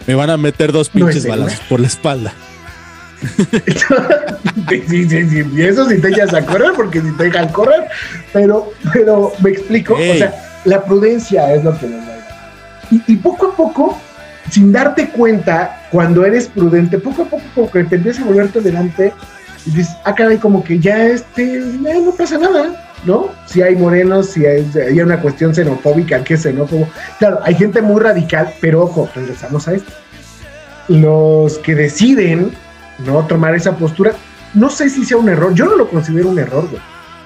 [0.07, 1.69] Me van a meter dos No es pinches balas lugar.
[1.71, 2.35] por la espalda.
[4.89, 5.45] Sí, sí, sí.
[5.55, 7.89] Y eso si te echas a correr, porque si te dejan correr.
[8.33, 9.97] Pero, pero me explico.
[9.97, 10.11] Ey.
[10.11, 12.13] O sea, la prudencia es lo que nos da.
[12.91, 13.99] Y, y poco a poco,
[14.51, 18.49] sin darte cuenta, cuando eres prudente, poco a poco como que te empiezas a volver
[18.49, 19.13] tolerante
[19.67, 23.29] y dices, ah, caray, como que ya este, ya no pasa nada, ¿no?
[23.47, 26.89] Si hay morenos, si hay, hay una cuestión xenofóbica, que es xenófobo.
[27.19, 29.93] Claro, hay gente muy radical, pero ojo, regresamos a esto.
[30.89, 32.53] Los que deciden
[32.99, 34.13] no tomar esa postura,
[34.55, 36.83] no sé si sea un error, yo no lo considero un error, güey.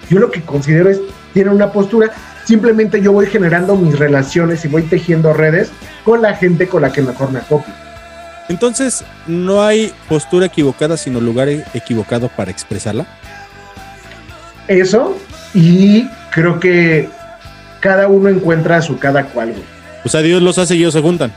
[0.09, 1.01] Yo lo que considero es,
[1.33, 2.11] tienen una postura,
[2.45, 5.71] simplemente yo voy generando mis relaciones y voy tejiendo redes
[6.05, 7.75] con la gente con la que mejor me acoplo.
[8.49, 13.05] Entonces, no hay postura equivocada, sino lugar e- equivocado para expresarla.
[14.69, 15.19] Eso,
[15.53, 17.09] y creo que
[17.81, 19.65] cada uno encuentra a su cada cual, güey.
[20.05, 21.33] O sea, Dios los hace y ellos se juntan.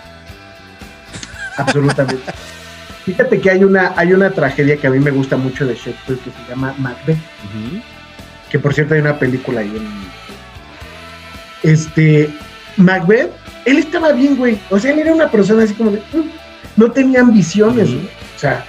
[1.57, 2.31] Absolutamente.
[3.05, 6.19] Fíjate que hay una, hay una tragedia que a mí me gusta mucho de Shakespeare
[6.19, 7.17] que se llama Macbeth.
[8.49, 9.87] Que por cierto hay una película ahí en.
[11.63, 12.29] Este.
[12.77, 13.31] Macbeth,
[13.65, 14.57] él estaba bien, güey.
[14.69, 15.97] O sea, él era una persona así como de.
[16.13, 16.29] "Mm",
[16.77, 18.05] no tenía ambiciones, güey.
[18.35, 18.65] O sea.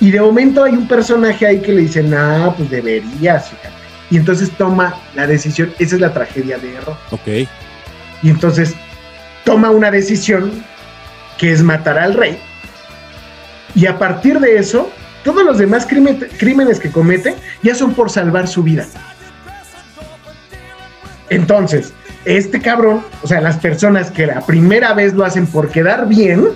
[0.00, 3.70] Y de momento hay un personaje ahí que le dice, nah, pues deberías, fíjate.
[4.10, 5.72] Y entonces toma la decisión.
[5.78, 6.96] Esa es la tragedia de Error.
[7.12, 7.48] Ok.
[8.22, 8.74] Y entonces
[9.44, 10.50] toma una decisión
[11.38, 12.38] que es matar al rey.
[13.74, 14.90] Y a partir de eso,
[15.24, 18.86] todos los demás crímenes que comete ya son por salvar su vida.
[21.30, 21.92] Entonces,
[22.24, 26.48] este cabrón, o sea, las personas que la primera vez lo hacen por quedar bien,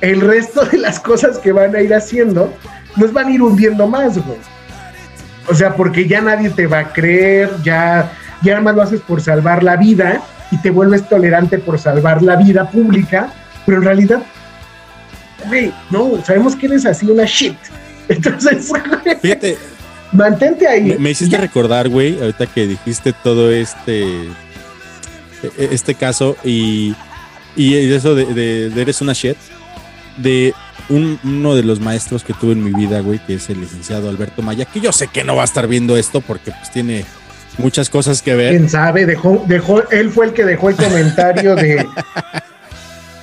[0.00, 2.52] el resto de las cosas que van a ir haciendo
[2.96, 4.38] nos van a ir hundiendo más, güey.
[5.48, 9.20] O sea, porque ya nadie te va a creer, ya, ya más lo haces por
[9.20, 13.28] salvar la vida y te vuelves tolerante por salvar la vida pública,
[13.66, 14.22] pero en realidad,
[15.48, 17.56] güey, no, sabemos que eres así una shit.
[18.08, 18.82] Entonces, güey,
[19.22, 19.56] Fíjate,
[20.12, 20.82] mantente ahí.
[20.82, 24.04] me, me hiciste recordar, güey, ahorita que dijiste todo este
[25.42, 26.94] e- este caso y,
[27.56, 29.36] y eso de, de- de eres una shit,
[30.18, 30.54] de
[30.88, 34.08] un- uno de los maestros que tuve en mi vida, güey, que es el licenciado
[34.10, 37.04] Alberto Maya, que yo sé que no va a estar viendo esto porque pues tiene
[37.58, 38.50] muchas cosas que ver.
[38.50, 41.86] quién sabe, dejó, dejó, él fue el que dejó el comentario de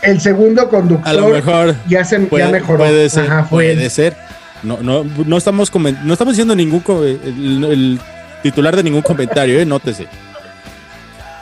[0.04, 1.08] el segundo conductor.
[1.08, 2.80] A lo mejor ya se puede, ya mejoró.
[2.80, 4.16] puede ser, Ajá, puede ser.
[4.64, 8.00] No, no, no estamos no estamos diciendo ningún el, el
[8.44, 10.08] titular de ningún comentario, eh, nótese.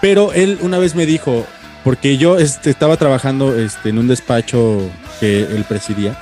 [0.01, 1.45] Pero él una vez me dijo,
[1.83, 4.89] porque yo este, estaba trabajando este, en un despacho
[5.19, 6.17] que él presidía,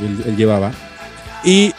[0.00, 0.70] él, él llevaba,
[1.44, 1.74] y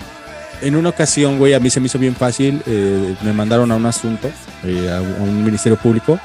[0.62, 3.76] en una ocasión, güey, a mí se me hizo bien fácil, eh, me mandaron a
[3.76, 4.30] un asunto,
[4.64, 6.20] eh, a un ministerio público,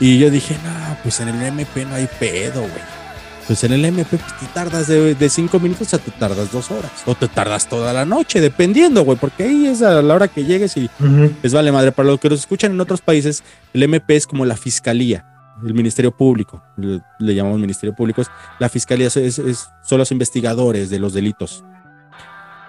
[0.00, 3.00] y yo dije, no, pues en el MP no hay pedo, güey.
[3.46, 6.70] Pues en el MP pues, te tardas de, de cinco minutos a te tardas dos
[6.70, 6.90] horas.
[7.06, 9.18] O te tardas toda la noche, dependiendo, güey.
[9.18, 11.32] Porque ahí es a la hora que llegues y Ujú.
[11.42, 11.90] les vale madre.
[11.92, 13.42] Para los que nos escuchan en otros países,
[13.74, 15.24] el MP es como la fiscalía,
[15.66, 16.62] el Ministerio Público.
[16.76, 18.22] Le, le llamamos Ministerio Público.
[18.60, 21.64] La fiscalía es, es- es- son los investigadores de los delitos.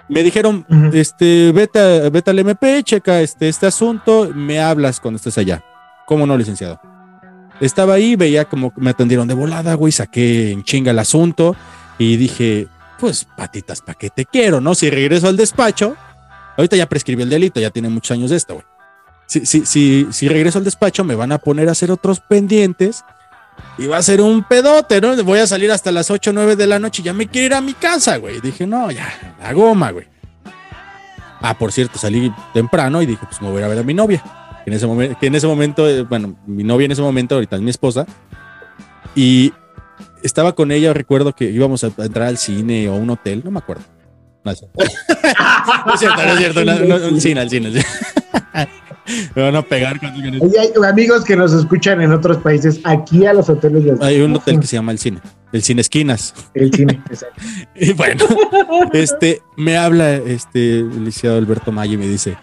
[0.08, 5.38] Me dijeron, este, vete, vete al MP, checa este, este asunto, me hablas cuando estés
[5.38, 5.62] allá.
[6.06, 6.80] ¿Cómo no, licenciado?
[7.62, 11.54] Estaba ahí, veía como me atendieron de volada, güey, saqué en chinga el asunto
[11.96, 12.66] y dije,
[12.98, 14.74] pues patitas, ¿para qué te quiero, no?
[14.74, 15.96] Si regreso al despacho,
[16.56, 18.66] ahorita ya prescribió el delito, ya tiene muchos años de esto, güey.
[19.26, 23.04] Si, si, si, si regreso al despacho, me van a poner a hacer otros pendientes
[23.78, 25.14] y va a ser un pedote, ¿no?
[25.22, 27.46] Voy a salir hasta las 8 o 9 de la noche y ya me quiero
[27.46, 28.40] ir a mi casa, güey.
[28.40, 30.06] Dije, no, ya, la goma, güey.
[31.40, 34.22] Ah, por cierto, salí temprano y dije, pues me voy a ver a mi novia.
[34.64, 37.34] Que en ese momento, que en ese momento, eh, bueno, mi novia en ese momento,
[37.34, 38.06] ahorita es mi esposa.
[39.14, 39.52] Y
[40.22, 43.50] estaba con ella, recuerdo que íbamos a, entrar al cine o a un hotel, no
[43.50, 43.84] me acuerdo.
[44.44, 44.78] No es cierto,
[45.86, 47.68] no es cierto, no es cierto, no, un cine, al cine.
[47.68, 47.84] al cine.
[49.34, 49.98] me van a pegar
[50.40, 54.20] Oye, hay amigos que nos escuchan en otros países, aquí a los hoteles les Hay
[54.20, 55.20] un hotel que se llama el cine,
[55.52, 56.34] el cine esquinas.
[56.54, 57.02] el cine.
[57.10, 57.42] exacto.
[57.74, 58.24] Y bueno,
[58.92, 62.36] este, me habla este el licenciado Alberto Maya y me dice,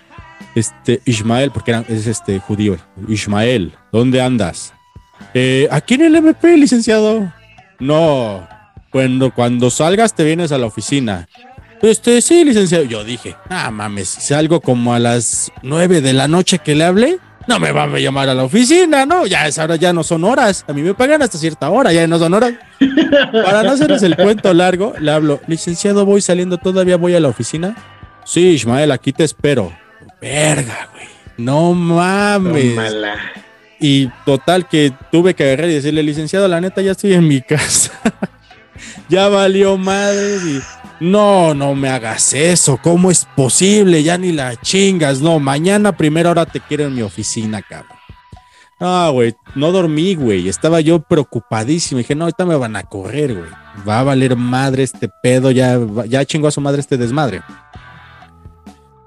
[0.56, 2.78] este, Ismael, porque es este judío,
[3.08, 4.74] Ismael, ¿dónde andas?
[5.34, 7.32] "Eh, aquí en el MP, licenciado.
[7.80, 8.48] No,
[8.92, 11.28] cuando, cuando salgas te vienes a la oficina.
[11.82, 12.84] Este, sí, licenciado.
[12.84, 17.20] Yo dije, ah, mames, salgo como a las nueve de la noche que le hablé,
[17.48, 19.26] no me van a llamar a la oficina, ¿no?
[19.26, 20.66] Ya es ahora ya no son horas.
[20.68, 22.54] A mí me pagan hasta cierta hora, ya no son horas.
[23.32, 27.30] Para no hacerles el cuento largo, le hablo, licenciado, voy saliendo, todavía voy a la
[27.30, 27.76] oficina.
[28.26, 29.74] Sí, Ismael, aquí te espero.
[30.22, 31.08] Verga, güey.
[31.38, 32.76] No mames.
[32.76, 33.16] Tómala.
[33.80, 37.42] Y total que tuve que agarrar y decirle, licenciado, la neta, ya estoy en mi
[37.42, 37.92] casa.
[39.10, 40.36] ya valió madre.
[40.36, 40.62] Y
[41.00, 42.78] no, no me hagas eso.
[42.82, 44.04] ¿Cómo es posible?
[44.04, 45.22] Ya ni la chingas.
[45.22, 47.98] No, mañana primera hora te quiero en mi oficina, cabrón.
[48.82, 50.48] Ah, güey, no dormí, güey.
[50.48, 52.00] Estaba yo preocupadísimo.
[52.00, 53.50] Dije, no, ahorita me van a correr, güey.
[53.88, 55.52] Va a valer madre este pedo.
[55.52, 57.42] Ya, ya chingó a su madre este desmadre.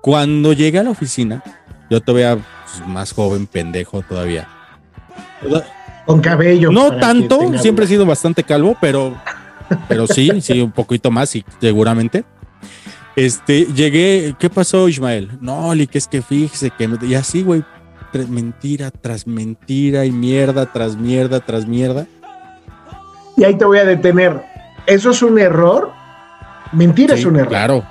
[0.02, 1.42] Cuando llegué a la oficina,
[1.88, 4.48] yo todavía pues, más joven, pendejo todavía.
[6.04, 6.70] Con cabello.
[6.72, 9.16] No tanto, siempre he sido bastante calvo, pero,
[9.88, 12.24] pero sí, sí, un poquito más, y seguramente.
[13.14, 15.30] Este, llegué, ¿qué pasó, Ismael?
[15.40, 17.62] No, Li, que es que fíjese que, y así, güey,
[18.28, 22.06] mentira tras mentira y mierda tras mierda tras mierda.
[23.36, 24.42] Y ahí te voy a detener.
[24.86, 25.92] ¿Eso es un error?
[26.72, 27.48] Mentira Sí, es un error.
[27.48, 27.84] Claro,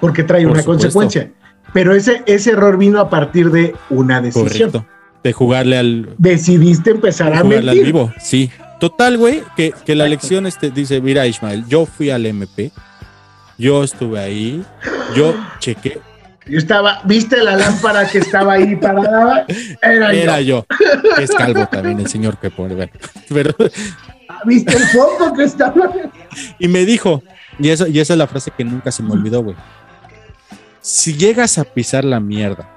[0.00, 0.82] Porque trae Por una supuesto.
[0.82, 1.32] consecuencia.
[1.74, 4.70] Pero ese, ese error vino a partir de una decisión.
[4.70, 4.86] correcto.
[5.22, 7.84] de jugarle al, Decidiste empezar de a jugarle al mentir.
[7.84, 8.12] vivo.
[8.18, 8.50] Sí.
[8.80, 12.70] Total, güey, que, que la lección este, dice, mira, Ismael, yo fui al MP,
[13.58, 14.62] yo estuve ahí,
[15.16, 16.00] yo chequé,
[16.46, 19.46] Yo estaba, ¿viste la lámpara que estaba ahí parada?
[19.80, 20.66] Era, era yo.
[20.68, 21.22] yo.
[21.22, 22.92] Es calvo también el señor que pone, bueno,
[23.28, 23.54] pero
[24.44, 25.90] ¿Viste el foco que estaba?
[26.58, 27.22] Y me dijo,
[27.58, 29.56] y, eso, y esa es la frase que nunca se me olvidó, güey.
[30.86, 32.68] Si llegas a pisar la mierda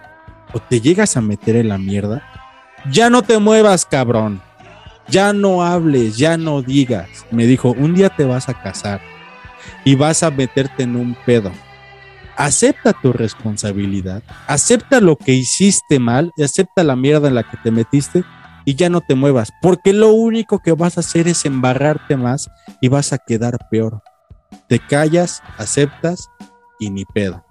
[0.54, 2.24] o te llegas a meter en la mierda,
[2.90, 4.42] ya no te muevas, cabrón.
[5.10, 7.10] Ya no hables, ya no digas.
[7.32, 9.02] Me dijo, un día te vas a casar
[9.84, 11.52] y vas a meterte en un pedo.
[12.38, 17.58] Acepta tu responsabilidad, acepta lo que hiciste mal y acepta la mierda en la que
[17.58, 18.24] te metiste
[18.64, 22.50] y ya no te muevas, porque lo único que vas a hacer es embarrarte más
[22.80, 24.02] y vas a quedar peor.
[24.70, 26.30] Te callas, aceptas
[26.80, 27.47] y ni pedo.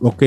[0.00, 0.22] Ok.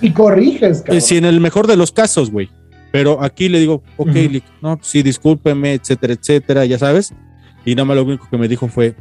[0.00, 1.00] Y corriges, cabrón.
[1.00, 2.50] Sí, en el mejor de los casos, güey.
[2.92, 4.16] Pero aquí le digo, ok,
[4.62, 7.14] no, sí, discúlpeme, etcétera, etcétera, ya sabes.
[7.64, 8.96] Y nada más lo único que me dijo fue,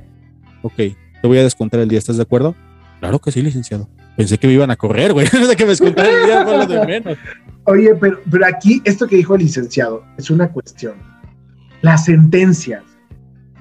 [0.61, 2.55] ok, te voy a descontar el día, ¿estás de acuerdo?
[2.99, 3.89] Claro que sí, licenciado.
[4.15, 5.27] Pensé que me iban a correr, güey.
[5.47, 7.17] de que me descontaran el día fue lo de menos.
[7.65, 10.95] Oye, pero, pero aquí, esto que dijo el licenciado, es una cuestión.
[11.81, 12.83] Las sentencias.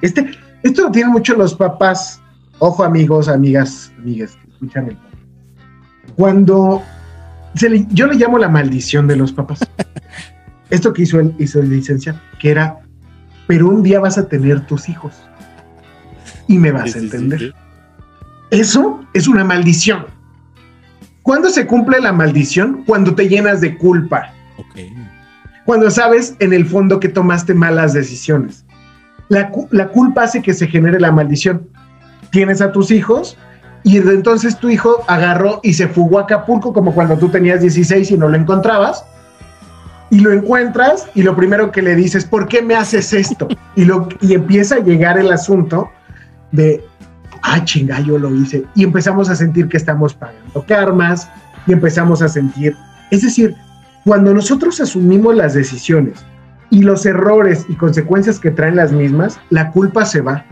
[0.02, 0.30] Este,
[0.62, 2.20] esto lo tienen mucho los papás.
[2.58, 5.07] Ojo, amigos, amigas, amigas, que escuchan el.
[6.18, 6.82] Cuando
[7.54, 9.60] se le- yo le llamo la maldición de los papás.
[10.70, 12.80] Esto que hizo el, hizo el licenciado, que era,
[13.46, 15.14] pero un día vas a tener tus hijos
[16.48, 17.38] y me vas Sí, a sí, sí, entender.
[17.40, 17.52] sí.
[18.50, 20.06] Eso es una maldición.
[21.22, 22.82] ¿Cuándo se cumple la maldición?
[22.84, 24.32] Cuando te llenas de culpa.
[24.56, 24.80] Ok.
[25.64, 28.64] Cuando sabes en el fondo que tomaste malas decisiones.
[29.28, 31.68] La, la culpa hace que se genere la maldición.
[32.32, 33.36] Tienes a tus hijos
[33.88, 38.10] y entonces tu hijo agarró y se fugó a Acapulco como cuando tú tenías 16
[38.10, 39.02] y no lo encontrabas.
[40.10, 43.48] Y lo encuentras y lo primero que le dices, ¿por qué me haces esto?
[43.76, 45.88] Y, lo, y empieza a llegar el asunto
[46.52, 46.84] de,
[47.40, 48.66] ah, chinga, yo lo hice.
[48.74, 51.30] Y empezamos a sentir que estamos pagando karmas
[51.66, 52.76] y empezamos a sentir,
[53.10, 53.54] es decir,
[54.04, 56.26] cuando nosotros asumimos las decisiones
[56.68, 60.44] y los errores y consecuencias que traen las mismas, la culpa se va.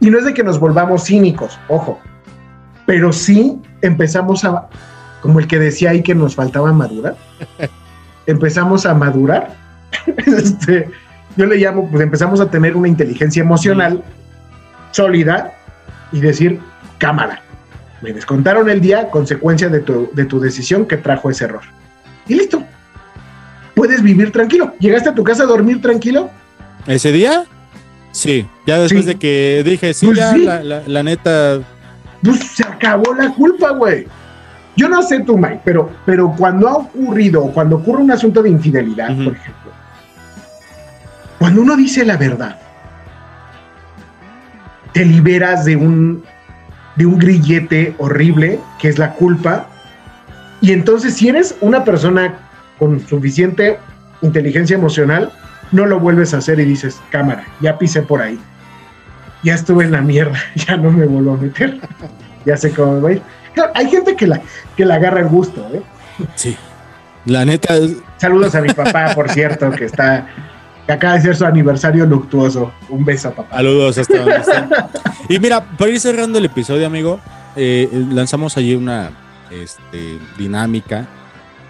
[0.00, 2.00] Y no es de que nos volvamos cínicos, ojo,
[2.86, 4.68] pero sí empezamos a,
[5.20, 7.16] como el que decía ahí que nos faltaba madurar,
[8.26, 9.54] empezamos a madurar.
[10.26, 10.88] este,
[11.36, 14.02] yo le llamo, pues empezamos a tener una inteligencia emocional
[14.90, 15.52] sólida
[16.12, 16.60] y decir,
[16.98, 17.40] cámara,
[18.02, 21.62] me descontaron el día, consecuencia de tu, de tu decisión que trajo ese error.
[22.28, 22.62] Y listo.
[23.74, 24.74] Puedes vivir tranquilo.
[24.78, 26.30] ¿Llegaste a tu casa a dormir tranquilo?
[26.86, 27.44] ¿Ese día?
[28.10, 29.12] Sí, ya después Sí.
[29.12, 30.44] de que dije, sí, Pues ya, sí.
[30.44, 31.60] La, la- la neta,
[32.22, 34.06] Pues se acabó la culpa, güey.
[34.76, 38.50] Yo no sé tú, Mike, pero, pero cuando ha ocurrido, cuando ocurre un asunto de
[38.50, 39.24] infidelidad, Ujú.
[39.24, 39.72] por ejemplo,
[41.38, 42.58] cuando uno dice la verdad,
[44.92, 46.22] te liberas de un,
[46.96, 49.66] de un grillete horrible que es la culpa.
[50.60, 52.38] Y entonces, si eres una persona
[52.78, 53.78] con suficiente
[54.22, 55.32] inteligencia emocional,
[55.72, 58.38] no lo vuelves a hacer y dices, cámara, ya pisé por ahí.
[59.42, 61.80] Ya estuve en la mierda, ya no me vuelvo a meter.
[62.44, 63.22] ya sé cómo me va a ir.
[63.54, 64.40] Claro, hay gente que la,
[64.76, 65.82] que la agarra el gusto, ¿eh?
[66.34, 66.56] sí.
[67.24, 67.74] La neta,
[68.16, 70.26] Saludos a mi papá, por cierto, que está
[70.86, 72.72] que acaba de ser su aniversario luctuoso.
[72.88, 73.54] Un beso, papá.
[73.56, 74.68] saludos hasta donde estén.
[75.28, 77.20] Y mira, para ir cerrando el episodio, amigo,
[77.54, 79.10] eh, lanzamos allí una
[79.52, 81.06] este, dinámica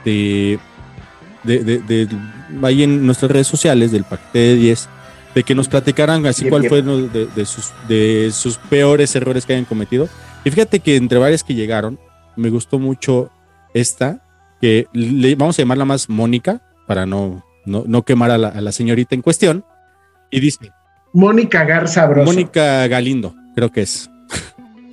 [0.06, 0.58] de,
[1.42, 2.08] de, de- de-
[2.62, 4.88] ahí en nuestras redes sociales del paquete de 10,
[5.34, 9.46] de que nos platicaran así cuál fue uno de, de sus, de sus peores errores
[9.46, 10.08] que hayan cometido.
[10.44, 11.98] Y fíjate que entre varias que llegaron,
[12.36, 13.30] me gustó mucho
[13.74, 14.22] esta,
[14.60, 18.60] que le vamos a llamarla más Mónica, para no, no, no quemar a la, a
[18.60, 19.64] la señorita en cuestión.
[20.30, 20.72] Y dice,
[21.12, 22.30] Mónica Garza Broso.
[22.30, 24.10] Mónica Galindo, creo que es.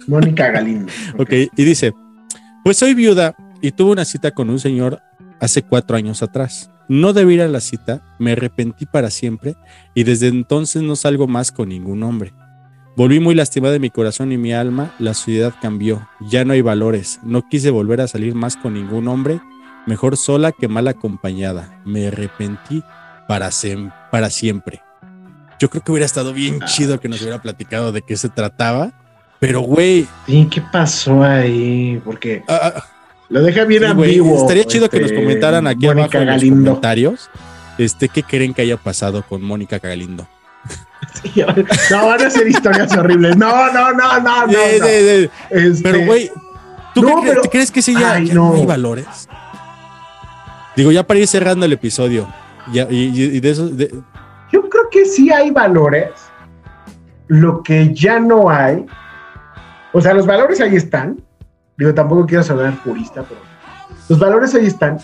[0.07, 0.91] Mónica Galindo.
[1.17, 1.93] Ok, y dice,
[2.63, 5.01] pues soy viuda y tuve una cita con un señor
[5.39, 6.69] hace cuatro años atrás.
[6.89, 9.55] No debí ir a la cita, me arrepentí para siempre
[9.93, 12.33] y desde entonces no salgo más con ningún hombre.
[12.97, 16.61] Volví muy lastimada de mi corazón y mi alma, la sociedad cambió, ya no hay
[16.61, 19.39] valores, no quise volver a salir más con ningún hombre,
[19.85, 21.79] mejor sola que mal acompañada.
[21.85, 22.83] Me arrepentí
[23.27, 24.81] para, sem- para siempre.
[25.59, 28.91] Yo creo que hubiera estado bien chido que nos hubiera platicado de qué se trataba,
[29.39, 32.01] pero güey, Sí, ¿qué pasó ahí?
[32.03, 32.83] Porque ah, ah,
[33.29, 34.37] lo deja bien Sí, ambiguo.
[34.41, 37.29] Estaría chido que nos este, comentaran aquí Mónica abajo en los comentarios
[37.77, 40.27] este, qué creen que haya pasado con Mónica Galindo.
[41.23, 41.43] Sí,
[41.91, 43.35] no, van a ser historias horribles.
[43.37, 44.47] No, no, no, no, no.
[44.47, 44.59] No.
[44.59, 45.29] Este,
[45.81, 46.29] Pero, güey,
[46.93, 48.53] ¿tú no, crees, pero- crees que sí ya, Ay, ya no.
[48.53, 49.05] hay valores?
[50.75, 52.27] Digo, ya para ir cerrando el episodio,
[52.71, 53.93] Y, y- y de eso, de-
[54.51, 56.09] Yo creo que sí hay valores.
[57.27, 58.85] Lo que ya no hay.
[59.93, 61.21] O sea, los valores ahí están.
[61.79, 63.39] Digo, tampoco quiero sonar purista, pero
[64.09, 64.97] los valores ahí están.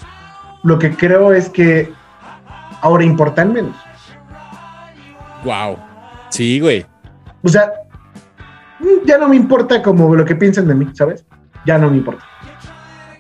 [0.62, 1.94] Lo que creo es que
[2.82, 3.76] ahora importan menos.
[5.46, 5.78] wow.
[6.30, 6.86] Sí, güey.
[7.44, 7.72] O sea,
[8.80, 11.26] mm, ya no me importa como lo que piensen de mí, ¿sabes?
[11.66, 12.26] Ya no me importa.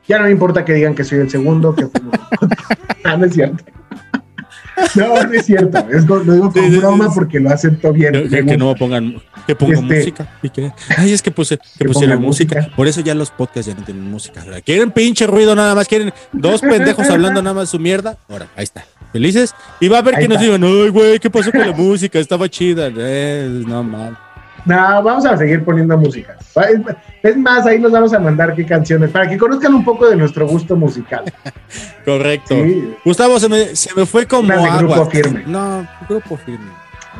[0.05, 1.87] Ya no me importa que digan que soy el segundo, que
[3.05, 3.63] Ah, no es cierto.
[4.95, 5.78] No, no es cierto.
[5.91, 7.11] Es lo digo con Sí, broma sí.
[7.15, 8.11] porque lo acepto bien.
[8.13, 10.28] Que, que- Me que no pongan, que pongan Este- música.
[10.43, 12.55] y que- ay, es que puse, que pusieron música.
[12.59, 12.76] música.
[12.76, 14.43] Por eso ya los podcasts ya no tienen música.
[14.65, 18.17] Quieren pinche ruido nada más, quieren dos pendejos hablando nada más su mierda.
[18.30, 18.86] Ahora, ahí está.
[19.11, 19.53] ¿Felices?
[19.80, 22.19] Y va a haber Ahí que nos digan, ay, güey, ¿qué pasó con la música?
[22.19, 22.89] Estaba chida.
[22.97, 24.17] Eh, no, mal.
[24.66, 26.36] No, vamos a seguir poniendo música.
[27.24, 30.16] Es- más, ahí nos vamos a mandar qué canciones, para que conozcan un poco de
[30.16, 31.24] nuestro gusto musical.
[32.05, 32.55] Correcto.
[32.55, 32.93] Sí.
[33.03, 34.78] Gustavo, se me, se me fue como agua.
[34.78, 35.43] Grupo Firme.
[35.47, 36.72] No, grupo firme.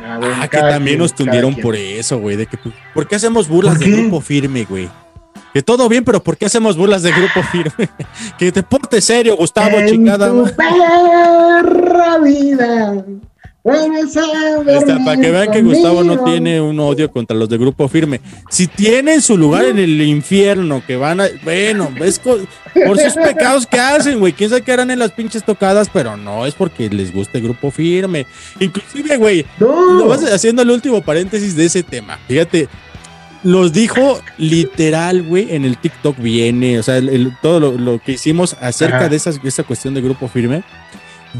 [0.04, 2.36] Ah, bueno, Ah, que también quien, nos tundieron por eso, güey.
[2.36, 2.58] De que,
[2.94, 4.88] ¿Por qué hacemos burlas ¿Por de grupo firme, güey?
[5.54, 7.88] Que todo bien, pero ¿por qué hacemos burlas de grupo firme?
[8.38, 10.28] que te portes serio, Gustavo, En chingada.
[10.28, 13.04] tu perra vida,
[13.66, 18.20] Está, para que vean que Gustavo no tiene un odio contra los de Grupo Firme.
[18.48, 21.26] Si tienen su lugar en el infierno, que van a.
[21.42, 22.38] Bueno, es por
[23.00, 24.32] sus pecados que hacen, güey.
[24.32, 27.70] Quién sabe qué harán en las pinches tocadas, pero no es porque les guste Grupo
[27.70, 28.26] Firme.
[28.60, 29.94] Inclusive, güey, No.
[29.94, 32.18] lo vas haciendo el último paréntesis de ese tema.
[32.28, 32.68] Fíjate.
[33.42, 38.12] Los dijo literal, güey, en el TikTok viene, o sea, el- todo lo, lo que
[38.12, 39.08] hicimos acerca Ajá.
[39.08, 40.64] de esa cuestión de grupo firme,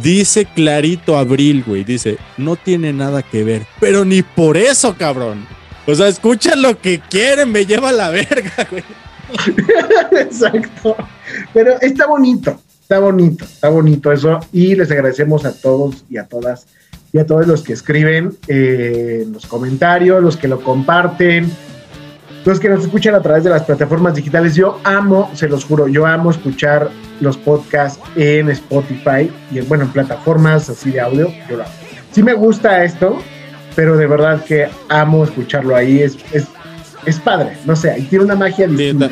[0.02, 1.84] Dice clarito Abril, güey.
[1.84, 3.66] Dice, no tiene nada que ver.
[3.80, 5.46] Pero ni por eso, cabrón.
[5.86, 8.84] O sea, escuchan lo que quieren, me lleva a la verga, güey.
[10.20, 10.96] Exacto.
[11.52, 14.40] Pero está bonito, está bonito, está bonito eso.
[14.52, 16.66] Y les agradecemos a todos y a todas
[17.12, 21.50] y a todos los que escriben eh, los comentarios, los que lo comparten,
[22.46, 24.54] los que nos escuchan a través de las plataformas digitales.
[24.54, 26.88] Yo amo, se los juro, yo amo escuchar
[27.20, 31.28] los podcasts en Spotify y en, bueno, en plataformas así de audio.
[31.50, 31.72] Yo lo amo.
[32.12, 33.18] Sí me gusta esto,
[33.74, 36.00] pero de verdad que amo escucharlo ahí.
[36.00, 36.46] Es, es,
[37.04, 39.10] es padre, no sé, ahí tiene una magia distinta.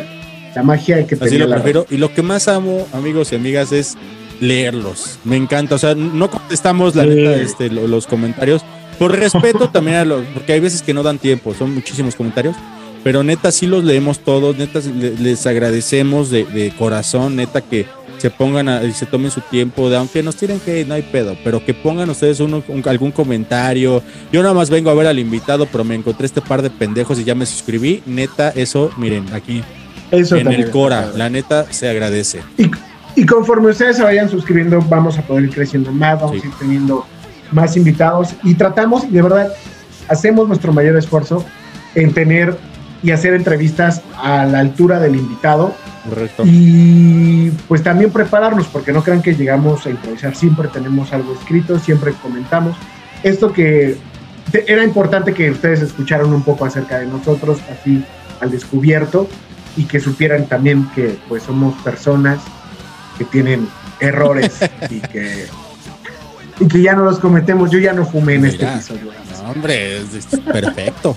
[0.54, 1.84] La magia que Así lo la prefiero.
[1.90, 3.96] Y lo que más amo, amigos y amigas, es
[4.40, 5.18] leerlos.
[5.24, 5.74] Me encanta.
[5.74, 7.08] O sea, no contestamos la Sí.
[7.08, 8.62] neta este, lo- los comentarios.
[8.98, 12.54] Por respeto también a los, porque hay veces que no dan tiempo, son muchísimos comentarios.
[13.04, 17.86] Pero neta, sí los leemos todos, neta, le- les agradecemos de, de corazón, neta, que
[18.18, 21.02] se pongan a- y se tomen su tiempo, de aunque nos tiren que no hay
[21.02, 24.02] pedo, pero que pongan ustedes uno, un- algún comentario.
[24.32, 27.18] Yo nada más vengo a ver al invitado, pero me encontré este par de pendejos
[27.20, 28.02] y ya me suscribí.
[28.06, 29.62] Neta, eso, miren, aquí
[30.10, 32.40] Eso en el Cora, la neta se agradece.
[33.16, 36.52] Y conforme ustedes se vayan suscribiendo, vamos a poder ir creciendo más, vamos a ir
[36.58, 37.04] teniendo
[37.52, 39.52] más invitados y tratamos, y de verdad,
[40.08, 41.44] hacemos nuestro mayor esfuerzo
[41.94, 42.56] en tener
[43.04, 45.74] y hacer entrevistas a la altura del invitado
[46.08, 46.42] Correcto.
[46.46, 51.78] y pues también prepararnos, porque no crean que llegamos a improvisar, siempre tenemos algo escrito,
[51.78, 52.76] siempre comentamos.
[53.22, 53.96] Esto que
[54.50, 58.02] te- era importante que ustedes escucharan un poco acerca de nosotros, así
[58.40, 59.28] al descubierto,
[59.76, 62.38] y que supieran también que pues somos personas
[63.18, 63.68] que tienen
[64.00, 64.54] errores
[64.90, 65.46] y que,
[66.60, 67.70] y que ya no los cometemos.
[67.70, 69.10] Yo ya no fumé en este episodio.
[69.42, 71.16] no, hombre, es, es perfecto.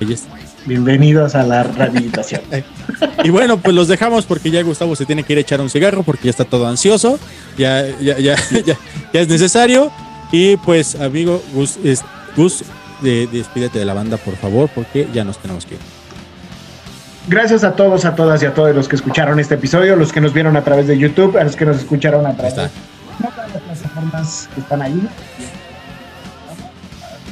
[0.00, 0.37] Ahí está.
[0.66, 2.42] Bienvenidos a la rehabilitación.
[3.24, 5.68] Y bueno, pues los dejamos porque ya Gustavo se tiene que ir a echar un
[5.70, 7.18] cigarro porque ya está todo ansioso.
[7.56, 8.36] Ya, ya, ya,
[8.66, 8.76] ya,
[9.12, 9.90] ya es necesario.
[10.32, 12.04] Y pues, amigo, Gus, es-
[12.36, 12.64] Gus
[13.02, 15.80] de- despídete de la banda, por favor, porque ya nos tenemos que ir.
[17.28, 20.20] Gracias a todos, a todas y a todos los que escucharon este episodio, los que
[20.20, 22.68] nos vieron a través de YouTube, a los que nos escucharon a través de
[23.20, 25.08] todas las plataformas que están ahí.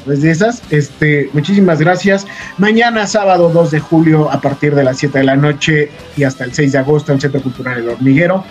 [0.06, 2.28] Través de esas, este, muchísimas gracias.
[2.58, 6.44] Mañana, sábado 2 de julio, a partir de las 7 de la noche y hasta
[6.44, 8.44] el 6 de agosto, en Centro Cultural El Hormiguero,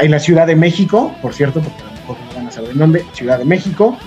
[0.00, 2.70] en la Ciudad de México, por cierto, porque a lo mejor no van a saber
[2.70, 3.98] en dónde, Ciudad de México,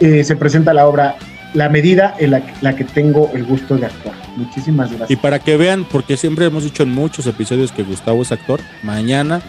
[0.00, 1.16] eh, se presenta la obra
[1.52, 4.14] La medida en la, la que tengo el gusto de actuar.
[4.36, 5.10] Muchísimas gracias.
[5.10, 8.60] Y para que vean, porque siempre hemos dicho en muchos episodios que Gustavo es actor,
[8.82, 9.42] mañana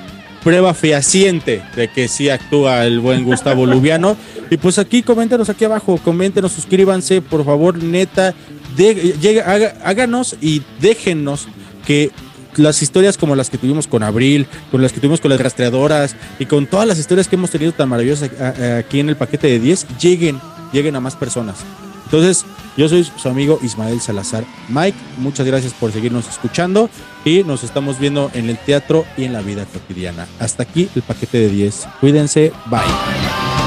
[0.43, 4.17] prueba fehaciente de que sí actúa el buen Gustavo Lubiano.
[4.49, 8.33] Y pues aquí, coméntenos aquí abajo, coméntenos, suscríbanse, por favor, neta,
[8.75, 11.47] de- llega- háganos y déjennos
[11.85, 12.11] que
[12.55, 16.15] las historias como las que tuvimos con Abril, con las que tuvimos con las rastreadoras
[16.37, 19.15] y con todas las historias que hemos tenido tan maravillosas a- a- aquí en el
[19.15, 20.39] paquete de 10, lleguen,
[20.71, 21.55] lleguen a más personas.
[22.13, 22.45] Entonces,
[22.77, 24.45] yo soy su amigo Ismael Salazar.
[24.69, 26.87] Mike, muchas gracias por seguirnos escuchando
[27.25, 30.27] y nos estamos viendo en el teatro y en la vida cotidiana.
[30.39, 31.87] Hasta aquí el paquete de 10.
[31.99, 33.62] Cuídense, bye.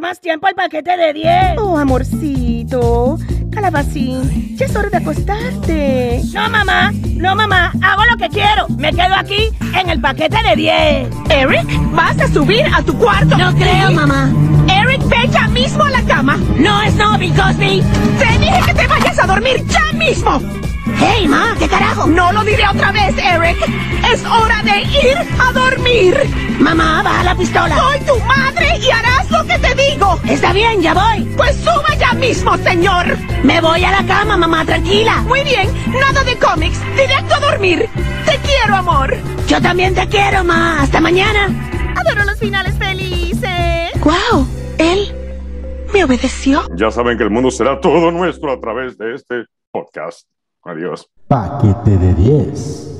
[0.00, 1.58] Más tiempo el paquete de 10.
[1.58, 3.18] Oh, amorcito.
[3.50, 6.22] Calabacín, ya es hora de acostarte.
[6.32, 8.68] No, mamá, no, mamá, hago lo que quiero.
[8.68, 11.08] Me quedo aquí en el paquete de 10.
[11.30, 13.36] Eric, ¿vas a subir a tu cuarto?
[13.36, 14.30] No creo, mamá.
[14.68, 16.36] Eric, ve ya mismo a la cama.
[16.58, 17.82] No es no, Bill Cosby.
[18.18, 20.40] Te dije que te vayas a dormir ya mismo.
[20.98, 22.06] Hey, ma, ¿qué carajo?
[22.06, 23.56] No lo diré otra vez, Eric.
[24.12, 26.16] Es hora de ir a dormir.
[26.58, 27.76] Mamá, baja la pistola.
[27.76, 30.18] Soy tu madre y harás lo que te digo.
[30.28, 31.24] Está bien, ya voy.
[31.36, 33.16] Pues suba ya mismo, señor.
[33.42, 35.22] Me voy a la cama, mamá, tranquila.
[35.22, 35.68] Muy bien,
[36.00, 36.78] nada de cómics.
[36.96, 37.88] Directo a dormir.
[38.26, 39.16] Te quiero, amor.
[39.46, 40.82] Yo también te quiero, ma.
[40.82, 41.48] Hasta mañana.
[41.96, 43.90] Adoro los finales felices.
[44.02, 44.46] ¡Wow!
[44.78, 45.14] Él
[45.92, 46.62] me obedeció.
[46.76, 50.26] Ya saben que el mundo será todo nuestro a través de este podcast.
[50.64, 51.06] Adiós.
[51.28, 52.99] Paquete de 10.